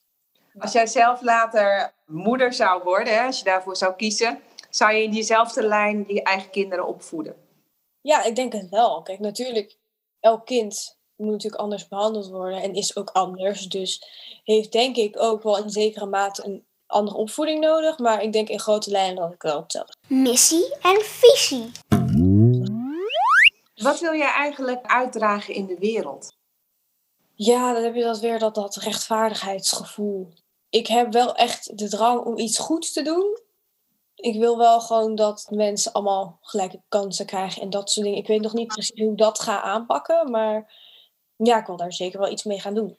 Als 0.58 0.72
jij 0.72 0.86
zelf 0.86 1.22
later 1.22 1.94
moeder 2.06 2.52
zou 2.52 2.82
worden, 2.82 3.14
hè, 3.14 3.26
als 3.26 3.38
je 3.38 3.44
daarvoor 3.44 3.76
zou 3.76 3.94
kiezen, 3.94 4.42
zou 4.70 4.92
je 4.92 5.02
in 5.02 5.10
diezelfde 5.10 5.66
lijn 5.66 6.04
je 6.08 6.22
eigen 6.22 6.50
kinderen 6.50 6.86
opvoeden? 6.86 7.36
Ja, 8.00 8.24
ik 8.24 8.36
denk 8.36 8.52
het 8.52 8.68
wel. 8.68 9.02
Kijk, 9.02 9.18
natuurlijk, 9.18 9.76
elk 10.20 10.46
kind 10.46 10.98
moet 11.16 11.30
natuurlijk 11.30 11.62
anders 11.62 11.88
behandeld 11.88 12.28
worden 12.28 12.62
en 12.62 12.74
is 12.74 12.96
ook 12.96 13.10
anders. 13.10 13.66
Dus 13.66 14.08
heeft 14.44 14.72
denk 14.72 14.96
ik 14.96 15.20
ook 15.20 15.42
wel 15.42 15.58
in 15.58 15.70
zekere 15.70 16.06
mate 16.06 16.44
een 16.44 16.64
andere 16.86 17.16
opvoeding 17.16 17.60
nodig. 17.60 17.98
Maar 17.98 18.22
ik 18.22 18.32
denk 18.32 18.48
in 18.48 18.60
grote 18.60 18.90
lijnen 18.90 19.16
dat 19.16 19.32
ik 19.32 19.42
wel 19.42 19.60
hetzelfde. 19.60 19.94
Missie 20.06 20.76
en 20.82 21.00
visie. 21.00 21.70
Wat 23.74 24.00
wil 24.00 24.14
jij 24.14 24.32
eigenlijk 24.32 24.86
uitdragen 24.86 25.54
in 25.54 25.66
de 25.66 25.78
wereld? 25.78 26.36
Ja, 27.34 27.72
dan 27.72 27.82
heb 27.82 27.94
je 27.94 28.02
dat 28.02 28.20
weer, 28.20 28.38
dat, 28.38 28.54
dat 28.54 28.76
rechtvaardigheidsgevoel. 28.76 30.32
Ik 30.68 30.86
heb 30.86 31.12
wel 31.12 31.34
echt 31.34 31.78
de 31.78 31.88
drang 31.88 32.24
om 32.24 32.38
iets 32.38 32.58
goeds 32.58 32.92
te 32.92 33.02
doen. 33.02 33.38
Ik 34.14 34.38
wil 34.38 34.58
wel 34.58 34.80
gewoon 34.80 35.14
dat 35.14 35.46
mensen 35.50 35.92
allemaal 35.92 36.38
gelijke 36.40 36.82
kansen 36.88 37.26
krijgen 37.26 37.62
en 37.62 37.70
dat 37.70 37.90
soort 37.90 38.06
dingen. 38.06 38.20
Ik 38.20 38.26
weet 38.26 38.40
nog 38.40 38.52
niet 38.52 38.66
precies 38.66 39.00
hoe 39.00 39.10
ik 39.10 39.18
dat 39.18 39.40
ga 39.40 39.62
aanpakken, 39.62 40.30
maar 40.30 40.72
ja, 41.36 41.58
ik 41.58 41.66
wil 41.66 41.76
daar 41.76 41.92
zeker 41.92 42.18
wel 42.20 42.30
iets 42.30 42.44
mee 42.44 42.60
gaan 42.60 42.74
doen. 42.74 42.98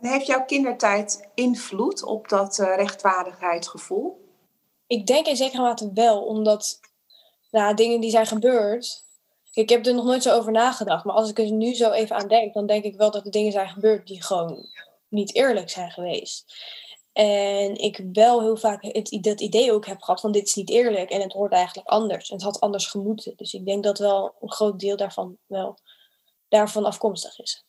En 0.00 0.08
heeft 0.08 0.26
jouw 0.26 0.44
kindertijd 0.44 1.28
invloed 1.34 2.02
op 2.02 2.28
dat 2.28 2.58
uh, 2.58 2.76
rechtvaardigheidsgevoel? 2.76 4.24
Ik 4.86 5.06
denk 5.06 5.26
in 5.26 5.36
zekere 5.36 5.62
mate 5.62 5.90
wel, 5.94 6.22
omdat 6.22 6.80
nou, 7.50 7.74
dingen 7.74 8.00
die 8.00 8.10
zijn 8.10 8.26
gebeurd, 8.26 9.04
ik 9.52 9.68
heb 9.68 9.86
er 9.86 9.94
nog 9.94 10.04
nooit 10.04 10.22
zo 10.22 10.34
over 10.34 10.52
nagedacht, 10.52 11.04
maar 11.04 11.14
als 11.14 11.30
ik 11.30 11.38
er 11.38 11.50
nu 11.50 11.74
zo 11.74 11.90
even 11.90 12.16
aan 12.16 12.28
denk, 12.28 12.54
dan 12.54 12.66
denk 12.66 12.84
ik 12.84 12.96
wel 12.96 13.10
dat 13.10 13.24
er 13.24 13.30
dingen 13.30 13.52
zijn 13.52 13.68
gebeurd 13.68 14.06
die 14.06 14.22
gewoon 14.22 14.66
niet 15.08 15.34
eerlijk 15.34 15.70
zijn 15.70 15.90
geweest. 15.90 16.44
En 17.12 17.74
ik 17.74 18.04
wel 18.12 18.40
heel 18.40 18.56
vaak 18.56 18.82
het, 18.82 19.18
dat 19.20 19.40
idee 19.40 19.72
ook 19.72 19.86
heb 19.86 20.02
gehad 20.02 20.20
van 20.20 20.32
dit 20.32 20.46
is 20.46 20.54
niet 20.54 20.70
eerlijk 20.70 21.10
en 21.10 21.20
het 21.20 21.32
hoort 21.32 21.52
eigenlijk 21.52 21.88
anders. 21.88 22.28
En 22.28 22.34
het 22.34 22.44
had 22.44 22.60
anders 22.60 22.86
gemoeten. 22.86 23.32
Dus 23.36 23.54
ik 23.54 23.66
denk 23.66 23.84
dat 23.84 23.98
wel 23.98 24.34
een 24.40 24.52
groot 24.52 24.80
deel 24.80 24.96
daarvan 24.96 25.36
wel 25.46 25.78
daarvan 26.48 26.84
afkomstig 26.84 27.38
is. 27.38 27.65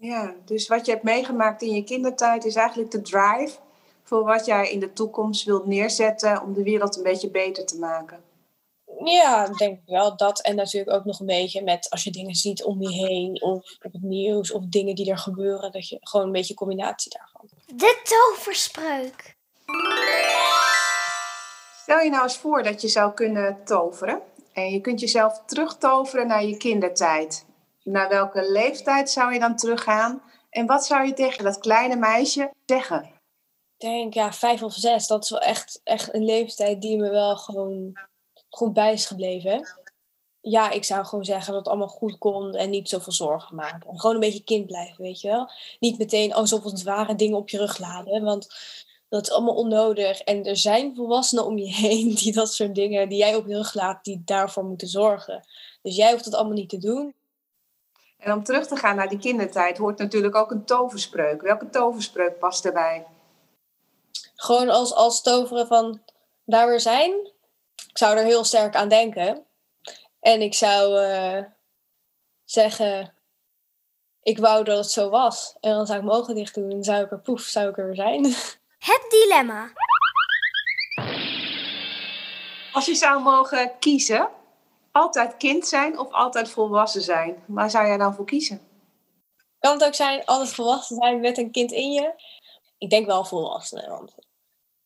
Ja, 0.00 0.34
dus 0.44 0.68
wat 0.68 0.86
je 0.86 0.92
hebt 0.92 1.04
meegemaakt 1.04 1.62
in 1.62 1.74
je 1.74 1.84
kindertijd 1.84 2.44
is 2.44 2.54
eigenlijk 2.54 2.90
de 2.90 3.02
drive 3.02 3.58
voor 4.02 4.24
wat 4.24 4.46
jij 4.46 4.70
in 4.70 4.80
de 4.80 4.92
toekomst 4.92 5.44
wilt 5.44 5.66
neerzetten 5.66 6.42
om 6.42 6.52
de 6.52 6.62
wereld 6.62 6.96
een 6.96 7.02
beetje 7.02 7.30
beter 7.30 7.66
te 7.66 7.78
maken. 7.78 8.22
Ja, 9.04 9.46
denk 9.46 9.78
ik 9.78 9.86
wel. 9.86 10.16
Dat 10.16 10.40
en 10.40 10.56
natuurlijk 10.56 10.96
ook 10.96 11.04
nog 11.04 11.20
een 11.20 11.26
beetje 11.26 11.62
met 11.62 11.90
als 11.90 12.04
je 12.04 12.10
dingen 12.10 12.34
ziet 12.34 12.64
om 12.64 12.82
je 12.82 12.92
heen 12.92 13.42
of 13.42 13.76
op 13.82 13.92
het 13.92 14.02
nieuws 14.02 14.52
of 14.52 14.62
dingen 14.64 14.94
die 14.94 15.10
er 15.10 15.18
gebeuren, 15.18 15.72
dat 15.72 15.88
je 15.88 15.98
gewoon 16.00 16.26
een 16.26 16.32
beetje 16.32 16.54
combinatie 16.54 17.12
daarvan. 17.18 17.48
De 17.66 18.00
toverspreuk. 18.02 19.36
Stel 21.82 21.98
je 21.98 22.10
nou 22.10 22.22
eens 22.22 22.36
voor 22.36 22.62
dat 22.62 22.80
je 22.80 22.88
zou 22.88 23.12
kunnen 23.12 23.64
toveren 23.64 24.20
en 24.52 24.70
je 24.70 24.80
kunt 24.80 25.00
jezelf 25.00 25.42
terugtoveren 25.46 26.26
naar 26.26 26.44
je 26.44 26.56
kindertijd. 26.56 27.46
Naar 27.90 28.08
welke 28.08 28.50
leeftijd 28.50 29.10
zou 29.10 29.32
je 29.32 29.38
dan 29.38 29.56
teruggaan 29.56 30.22
en 30.50 30.66
wat 30.66 30.86
zou 30.86 31.06
je 31.06 31.12
tegen 31.12 31.44
dat 31.44 31.58
kleine 31.58 31.96
meisje 31.96 32.52
zeggen? 32.66 33.04
Ik 33.76 33.88
denk 33.88 34.14
ja, 34.14 34.32
vijf 34.32 34.62
of 34.62 34.74
zes. 34.74 35.06
Dat 35.06 35.24
is 35.24 35.30
wel 35.30 35.40
echt, 35.40 35.80
echt 35.84 36.14
een 36.14 36.24
leeftijd 36.24 36.80
die 36.80 36.98
me 36.98 37.10
wel 37.10 37.36
gewoon 37.36 37.98
goed 38.48 38.72
bij 38.72 38.92
is 38.92 39.06
gebleven. 39.06 39.66
Ja, 40.40 40.70
ik 40.70 40.84
zou 40.84 41.04
gewoon 41.04 41.24
zeggen 41.24 41.46
dat 41.52 41.58
het 41.58 41.68
allemaal 41.68 41.88
goed 41.88 42.18
kon 42.18 42.54
en 42.54 42.70
niet 42.70 42.88
zoveel 42.88 43.12
zorgen 43.12 43.56
maken. 43.56 43.98
gewoon 44.00 44.14
een 44.14 44.20
beetje 44.20 44.44
kind 44.44 44.66
blijven, 44.66 45.02
weet 45.02 45.20
je 45.20 45.28
wel. 45.28 45.50
Niet 45.78 45.98
meteen 45.98 46.34
alsof 46.34 46.64
het 46.64 46.78
zware 46.78 47.14
dingen 47.14 47.36
op 47.36 47.48
je 47.48 47.58
rug 47.58 47.78
laden, 47.78 48.22
want 48.22 48.48
dat 49.08 49.22
is 49.22 49.32
allemaal 49.32 49.54
onnodig. 49.54 50.20
En 50.20 50.44
er 50.44 50.56
zijn 50.56 50.94
volwassenen 50.94 51.46
om 51.46 51.58
je 51.58 51.74
heen 51.86 52.14
die 52.14 52.32
dat 52.32 52.52
soort 52.52 52.74
dingen, 52.74 53.08
die 53.08 53.18
jij 53.18 53.34
op 53.34 53.46
je 53.46 53.54
rug 53.54 53.74
laat, 53.74 54.04
die 54.04 54.22
daarvoor 54.24 54.64
moeten 54.64 54.88
zorgen. 54.88 55.46
Dus 55.82 55.96
jij 55.96 56.10
hoeft 56.12 56.24
dat 56.24 56.34
allemaal 56.34 56.56
niet 56.56 56.68
te 56.68 56.78
doen. 56.78 57.14
En 58.18 58.32
om 58.32 58.44
terug 58.44 58.66
te 58.66 58.76
gaan 58.76 58.96
naar 58.96 59.08
die 59.08 59.18
kindertijd 59.18 59.78
hoort 59.78 59.98
natuurlijk 59.98 60.34
ook 60.34 60.50
een 60.50 60.64
toverspreuk. 60.64 61.42
Welke 61.42 61.70
toverspreuk 61.70 62.38
past 62.38 62.64
erbij? 62.64 63.06
Gewoon 64.34 64.68
als, 64.68 64.94
als 64.94 65.22
toveren 65.22 65.66
van 65.66 66.02
daar 66.44 66.68
weer 66.68 66.80
zijn, 66.80 67.12
ik 67.88 67.98
zou 67.98 68.16
er 68.16 68.24
heel 68.24 68.44
sterk 68.44 68.76
aan 68.76 68.88
denken. 68.88 69.46
En 70.20 70.42
ik 70.42 70.54
zou 70.54 71.00
uh, 71.00 71.44
zeggen, 72.44 73.14
ik 74.22 74.38
wou 74.38 74.64
dat 74.64 74.76
het 74.76 74.90
zo 74.90 75.08
was. 75.10 75.56
En 75.60 75.70
dan 75.70 75.86
zou 75.86 75.98
ik 75.98 76.04
mijn 76.04 76.16
ogen 76.18 76.34
dicht 76.34 76.54
doen 76.54 76.70
en 76.70 76.84
zou 76.84 77.04
ik 77.04 77.10
er 77.10 77.20
poef, 77.20 77.40
zou 77.40 77.68
ik 77.68 77.78
er 77.78 77.94
zijn. 77.94 78.24
Het 78.88 79.06
dilemma. 79.08 79.72
Als 82.72 82.86
je 82.86 82.94
zou 82.94 83.22
mogen 83.22 83.78
kiezen, 83.78 84.28
altijd 84.92 85.36
kind 85.36 85.66
zijn 85.66 85.98
of 85.98 86.12
altijd 86.12 86.50
volwassen 86.50 87.02
zijn, 87.02 87.44
waar 87.46 87.70
zou 87.70 87.86
jij 87.86 87.96
dan 87.96 88.14
voor 88.14 88.24
kiezen? 88.24 88.60
Kan 89.58 89.72
het 89.72 89.84
ook 89.84 89.94
zijn 89.94 90.24
altijd 90.24 90.50
volwassen 90.50 90.96
zijn 90.96 91.20
met 91.20 91.38
een 91.38 91.50
kind 91.50 91.72
in 91.72 91.92
je? 91.92 92.12
Ik 92.78 92.90
denk 92.90 93.06
wel 93.06 93.24
volwassen, 93.24 93.88
want 93.88 94.14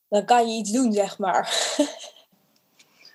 dan 0.08 0.24
kan 0.24 0.48
je 0.48 0.58
iets 0.58 0.70
doen, 0.70 0.92
zeg 0.92 1.18
maar. 1.18 1.50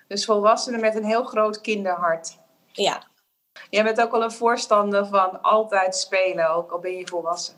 Dus 0.08 0.24
volwassenen 0.24 0.80
met 0.80 0.94
een 0.94 1.04
heel 1.04 1.24
groot 1.24 1.60
kinderhart. 1.60 2.38
Ja. 2.72 3.02
Jij 3.70 3.84
bent 3.84 4.00
ook 4.00 4.10
wel 4.10 4.22
een 4.22 4.32
voorstander 4.32 5.06
van 5.06 5.42
altijd 5.42 5.96
spelen, 5.96 6.50
ook 6.50 6.70
al 6.70 6.78
ben 6.78 6.96
je 6.96 7.06
volwassen. 7.06 7.56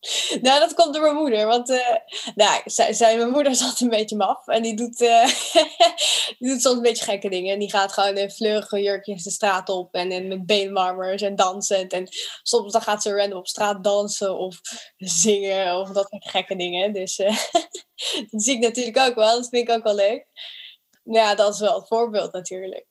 Nou, 0.42 0.60
dat 0.60 0.74
komt 0.74 0.94
door 0.94 1.02
mijn 1.02 1.14
moeder. 1.14 1.46
Want 1.46 1.70
uh, 1.70 1.96
nou, 2.34 2.60
zij, 2.64 2.92
zij, 2.92 3.16
mijn 3.16 3.30
moeder 3.30 3.52
is 3.52 3.62
altijd 3.62 3.80
een 3.80 3.88
beetje 3.88 4.16
maf. 4.16 4.46
En 4.46 4.62
die 4.62 4.76
doet, 4.76 5.00
uh, 5.00 5.26
die 6.38 6.48
doet 6.48 6.62
soms 6.62 6.76
een 6.76 6.82
beetje 6.82 7.04
gekke 7.04 7.28
dingen. 7.28 7.52
En 7.52 7.58
die 7.58 7.70
gaat 7.70 7.92
gewoon 7.92 8.16
in 8.16 8.30
vleugige 8.30 8.82
jurkjes 8.82 9.22
de 9.22 9.30
straat 9.30 9.68
op. 9.68 9.94
En, 9.94 10.10
en 10.10 10.28
met 10.28 10.46
beenwarmers 10.46 11.22
en 11.22 11.36
dansend. 11.36 11.92
En 11.92 12.08
soms 12.42 12.72
dan 12.72 12.82
gaat 12.82 13.02
ze 13.02 13.14
random 13.14 13.38
op 13.38 13.46
straat 13.46 13.84
dansen 13.84 14.38
of 14.38 14.60
zingen. 14.96 15.76
Of 15.76 15.88
dat 15.90 16.08
soort 16.10 16.30
gekke 16.30 16.56
dingen. 16.56 16.92
Dus 16.92 17.18
uh, 17.18 17.36
dat 18.30 18.42
zie 18.42 18.54
ik 18.54 18.60
natuurlijk 18.60 18.98
ook 18.98 19.14
wel. 19.14 19.36
Dat 19.36 19.48
vind 19.48 19.68
ik 19.68 19.74
ook 19.74 19.84
wel 19.84 19.94
leuk. 19.94 20.26
Ja, 21.02 21.34
dat 21.34 21.54
is 21.54 21.60
wel 21.60 21.78
het 21.78 21.88
voorbeeld 21.88 22.32
natuurlijk. 22.32 22.86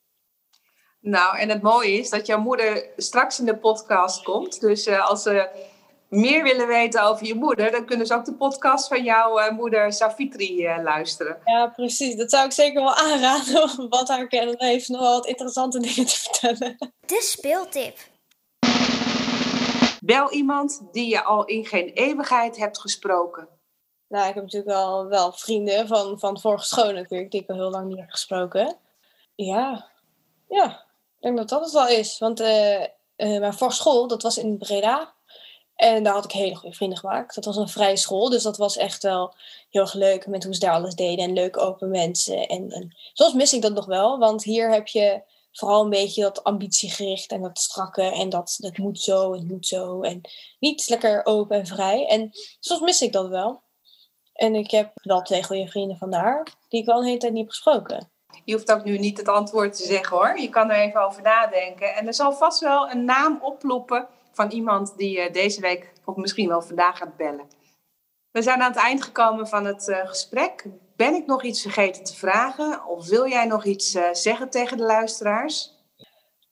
Nou, 1.00 1.38
en 1.38 1.48
het 1.48 1.62
mooie 1.62 1.92
is 1.92 2.10
dat 2.10 2.26
jouw 2.26 2.40
moeder 2.40 2.92
straks 2.96 3.38
in 3.38 3.44
de 3.44 3.58
podcast 3.58 4.22
komt. 4.22 4.60
Dus 4.60 4.88
als 4.88 5.22
ze 5.22 5.48
meer 6.10 6.42
willen 6.42 6.66
weten 6.66 7.02
over 7.02 7.26
je 7.26 7.34
moeder, 7.34 7.70
dan 7.70 7.86
kunnen 7.86 8.06
ze 8.06 8.14
ook 8.14 8.24
de 8.24 8.34
podcast 8.34 8.88
van 8.88 9.04
jouw 9.04 9.40
uh, 9.40 9.50
moeder 9.50 9.92
Savitri 9.92 10.66
uh, 10.66 10.82
luisteren. 10.82 11.38
Ja, 11.44 11.66
precies. 11.66 12.16
Dat 12.16 12.30
zou 12.30 12.44
ik 12.44 12.52
zeker 12.52 12.82
wel 12.82 12.94
aanraden, 13.06 13.88
want 13.88 14.08
haar 14.08 14.28
kennen 14.28 14.54
heeft 14.58 14.88
nog 14.88 15.00
wel 15.00 15.12
wat 15.12 15.26
interessante 15.26 15.80
dingen 15.88 16.06
te 16.06 16.18
vertellen. 16.18 16.76
De 17.06 17.22
speeltip. 17.22 17.98
Bel 20.00 20.30
iemand 20.30 20.82
die 20.92 21.08
je 21.08 21.22
al 21.22 21.44
in 21.44 21.66
geen 21.66 21.88
eeuwigheid 21.88 22.56
hebt 22.56 22.80
gesproken. 22.80 23.48
Nou, 24.08 24.28
ik 24.28 24.34
heb 24.34 24.42
natuurlijk 24.42 24.72
wel, 24.72 25.06
wel 25.06 25.32
vrienden 25.32 25.86
van, 25.86 26.18
van 26.18 26.40
vorige 26.40 26.66
school 26.66 26.92
natuurlijk, 26.92 27.30
die 27.30 27.42
ik 27.42 27.48
al 27.48 27.56
heel 27.56 27.70
lang 27.70 27.88
niet 27.88 27.98
heb 27.98 28.10
gesproken. 28.10 28.76
Ja, 29.34 29.90
ja, 30.48 30.66
ik 31.16 31.20
denk 31.20 31.36
dat 31.36 31.48
dat 31.48 31.64
het 31.64 31.72
wel 31.72 31.88
is. 31.88 32.18
Want 32.18 32.40
uh, 32.40 32.80
uh, 32.80 32.86
mijn 33.16 33.54
vorige 33.54 33.76
school, 33.76 34.08
dat 34.08 34.22
was 34.22 34.38
in 34.38 34.58
Breda. 34.58 35.14
En 35.80 36.02
daar 36.02 36.12
had 36.12 36.24
ik 36.24 36.32
hele 36.32 36.54
goede 36.54 36.76
vrienden 36.76 36.98
gemaakt. 36.98 37.34
Dat 37.34 37.44
was 37.44 37.56
een 37.56 37.68
vrije 37.68 37.96
school, 37.96 38.30
dus 38.30 38.42
dat 38.42 38.56
was 38.56 38.76
echt 38.76 39.02
wel 39.02 39.34
heel 39.70 39.82
erg 39.82 39.94
leuk 39.94 40.26
met 40.26 40.44
hoe 40.44 40.54
ze 40.54 40.60
daar 40.60 40.72
alles 40.72 40.94
deden. 40.94 41.24
En 41.24 41.32
leuke 41.32 41.58
open 41.58 41.90
mensen. 41.90 42.46
En, 42.46 42.70
en 42.70 42.96
soms 43.12 43.34
mis 43.34 43.52
ik 43.52 43.62
dat 43.62 43.72
nog 43.72 43.86
wel, 43.86 44.18
want 44.18 44.44
hier 44.44 44.70
heb 44.70 44.86
je 44.86 45.22
vooral 45.52 45.84
een 45.84 45.90
beetje 45.90 46.22
dat 46.22 46.44
ambitiegericht 46.44 47.30
en 47.30 47.42
dat 47.42 47.58
strakke. 47.58 48.02
En 48.02 48.28
dat, 48.28 48.56
dat 48.58 48.78
moet 48.78 49.00
zo 49.00 49.32
en 49.32 49.46
moet 49.46 49.66
zo. 49.66 50.02
En 50.02 50.20
niet 50.58 50.88
lekker 50.88 51.26
open 51.26 51.56
en 51.56 51.66
vrij. 51.66 52.06
En 52.06 52.30
soms 52.58 52.80
mis 52.80 53.02
ik 53.02 53.12
dat 53.12 53.28
wel. 53.28 53.62
En 54.32 54.54
ik 54.54 54.70
heb 54.70 54.90
wel 54.94 55.22
twee 55.22 55.44
goede 55.44 55.68
vrienden 55.68 55.96
vandaar, 55.96 56.46
die 56.68 56.82
ik 56.82 56.88
al 56.88 56.98
een 56.98 57.06
hele 57.06 57.18
tijd 57.18 57.32
niet 57.32 57.42
heb 57.42 57.50
gesproken. 57.50 58.10
Je 58.44 58.52
hoeft 58.52 58.72
ook 58.72 58.84
nu 58.84 58.98
niet 58.98 59.18
het 59.18 59.28
antwoord 59.28 59.76
te 59.76 59.84
zeggen 59.84 60.16
hoor. 60.16 60.38
Je 60.40 60.48
kan 60.48 60.70
er 60.70 60.80
even 60.80 61.04
over 61.04 61.22
nadenken. 61.22 61.94
En 61.94 62.06
er 62.06 62.14
zal 62.14 62.32
vast 62.32 62.60
wel 62.60 62.90
een 62.90 63.04
naam 63.04 63.38
oploppen 63.42 64.08
van 64.32 64.50
iemand 64.50 64.96
die 64.96 65.20
je 65.20 65.30
deze 65.30 65.60
week 65.60 65.92
of 66.04 66.16
misschien 66.16 66.48
wel 66.48 66.62
vandaag 66.62 66.98
gaat 66.98 67.16
bellen. 67.16 67.48
We 68.30 68.42
zijn 68.42 68.62
aan 68.62 68.72
het 68.72 68.80
eind 68.80 69.02
gekomen 69.02 69.48
van 69.48 69.64
het 69.64 69.88
uh, 69.88 70.06
gesprek. 70.06 70.66
Ben 70.96 71.14
ik 71.14 71.26
nog 71.26 71.42
iets 71.42 71.62
vergeten 71.62 72.04
te 72.04 72.16
vragen? 72.16 72.86
Of 72.86 73.08
wil 73.08 73.28
jij 73.28 73.46
nog 73.46 73.64
iets 73.64 73.94
uh, 73.94 74.12
zeggen 74.12 74.50
tegen 74.50 74.76
de 74.76 74.82
luisteraars? 74.82 75.78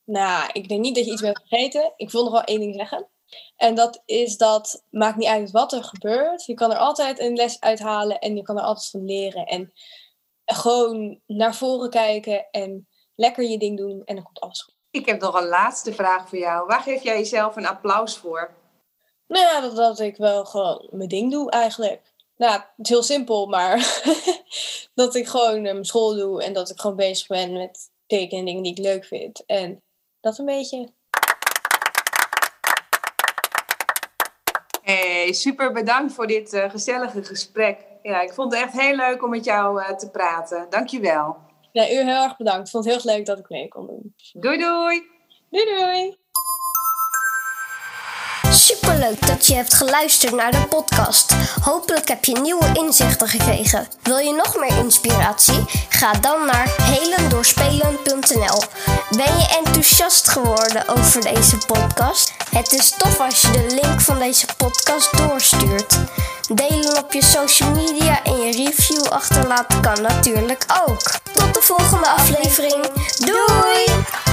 Nou, 0.04 0.50
ik 0.52 0.68
denk 0.68 0.80
niet 0.80 0.94
dat 0.94 1.04
je 1.04 1.12
iets 1.12 1.22
bent 1.22 1.38
vergeten. 1.38 1.92
Ik 1.96 2.10
wil 2.10 2.22
nog 2.22 2.32
wel 2.32 2.42
één 2.42 2.60
ding 2.60 2.74
zeggen. 2.74 3.08
En 3.56 3.74
dat 3.74 4.02
is 4.04 4.36
dat, 4.36 4.84
maakt 4.90 5.16
niet 5.16 5.28
uit 5.28 5.50
wat 5.50 5.72
er 5.72 5.84
gebeurt. 5.84 6.44
Je 6.44 6.54
kan 6.54 6.70
er 6.70 6.78
altijd 6.78 7.20
een 7.20 7.34
les 7.34 7.60
uithalen 7.60 8.18
en 8.18 8.36
je 8.36 8.42
kan 8.42 8.58
er 8.58 8.64
altijd 8.64 8.90
van 8.90 9.04
leren. 9.04 9.46
En 9.46 9.72
gewoon 10.44 11.20
naar 11.26 11.54
voren 11.54 11.90
kijken 11.90 12.50
en 12.50 12.88
lekker 13.14 13.44
je 13.44 13.58
ding 13.58 13.76
doen 13.76 14.02
en 14.04 14.14
dan 14.14 14.24
komt 14.24 14.40
alles 14.40 14.62
goed. 14.62 14.77
Ik 14.90 15.06
heb 15.06 15.20
nog 15.20 15.34
een 15.34 15.48
laatste 15.48 15.92
vraag 15.92 16.28
voor 16.28 16.38
jou. 16.38 16.66
Waar 16.66 16.80
geef 16.80 17.02
jij 17.02 17.18
jezelf 17.18 17.56
een 17.56 17.66
applaus 17.66 18.18
voor? 18.18 18.50
Nou 19.26 19.44
ja, 19.44 19.60
dat, 19.60 19.76
dat 19.76 20.00
ik 20.00 20.16
wel 20.16 20.44
gewoon 20.44 20.88
mijn 20.90 21.08
ding 21.08 21.32
doe 21.32 21.50
eigenlijk. 21.50 22.02
Nou, 22.36 22.52
het 22.52 22.64
is 22.76 22.88
heel 22.88 23.02
simpel, 23.02 23.46
maar 23.46 24.02
dat 24.94 25.14
ik 25.14 25.28
gewoon 25.28 25.56
eh, 25.64 25.72
mijn 25.72 25.84
school 25.84 26.14
doe 26.14 26.42
en 26.42 26.52
dat 26.52 26.70
ik 26.70 26.80
gewoon 26.80 26.96
bezig 26.96 27.26
ben 27.26 27.52
met 27.52 27.90
tekenen 28.06 28.38
en 28.38 28.44
dingen 28.44 28.62
die 28.62 28.72
ik 28.72 28.78
leuk 28.78 29.04
vind. 29.04 29.44
En 29.46 29.82
dat 30.20 30.38
een 30.38 30.44
beetje. 30.44 30.92
Hey, 34.82 35.32
super 35.32 35.72
bedankt 35.72 36.12
voor 36.12 36.26
dit 36.26 36.52
uh, 36.52 36.70
gezellige 36.70 37.24
gesprek. 37.24 37.84
Ja, 38.02 38.20
ik 38.20 38.32
vond 38.32 38.52
het 38.52 38.62
echt 38.62 38.72
heel 38.72 38.96
leuk 38.96 39.22
om 39.22 39.30
met 39.30 39.44
jou 39.44 39.80
uh, 39.80 39.90
te 39.90 40.10
praten. 40.10 40.66
Dankjewel. 40.70 41.47
Ja, 41.72 41.90
u 41.90 41.94
heel 41.94 42.22
erg 42.22 42.36
bedankt. 42.36 42.66
Ik 42.66 42.70
vond 42.70 42.84
het 42.84 42.94
heel 42.94 43.14
leuk 43.14 43.26
dat 43.26 43.38
ik 43.38 43.48
mee 43.48 43.68
kon 43.68 43.86
doen. 43.86 44.14
Doei 44.32 44.58
doei. 44.58 45.02
Doei 45.50 45.64
doei. 45.64 46.16
Superleuk 48.50 49.26
dat 49.26 49.46
je 49.46 49.54
hebt 49.54 49.74
geluisterd 49.74 50.34
naar 50.34 50.50
de 50.50 50.66
podcast. 50.68 51.32
Hopelijk 51.62 52.08
heb 52.08 52.24
je 52.24 52.40
nieuwe 52.40 52.70
inzichten 52.72 53.28
gekregen. 53.28 53.88
Wil 54.02 54.16
je 54.16 54.32
nog 54.32 54.56
meer 54.56 54.78
inspiratie? 54.78 55.64
Ga 55.88 56.12
dan 56.12 56.46
naar 56.46 56.74
helendoorspelen.nl. 56.82 58.62
Ben 59.16 59.38
je 59.38 59.60
enthousiast 59.64 60.28
geworden 60.28 60.88
over 60.88 61.20
deze 61.20 61.56
podcast? 61.66 62.32
Het 62.50 62.72
is 62.72 62.90
tof 62.90 63.20
als 63.20 63.40
je 63.40 63.50
de 63.50 63.80
link 63.82 64.00
van 64.00 64.18
deze 64.18 64.46
podcast 64.56 65.18
doorstuurt. 65.18 65.98
Delen 66.54 66.98
op 66.98 67.12
je 67.12 67.22
social 67.22 67.70
media 67.70 68.22
en 68.24 68.36
je 68.36 68.52
review 68.52 69.06
achterlaten 69.06 69.80
kan 69.80 70.02
natuurlijk 70.02 70.64
ook. 70.86 71.02
Tot 71.32 71.54
de 71.54 71.60
volgende 71.60 72.08
aflevering. 72.08 72.86
Doei! 73.18 74.27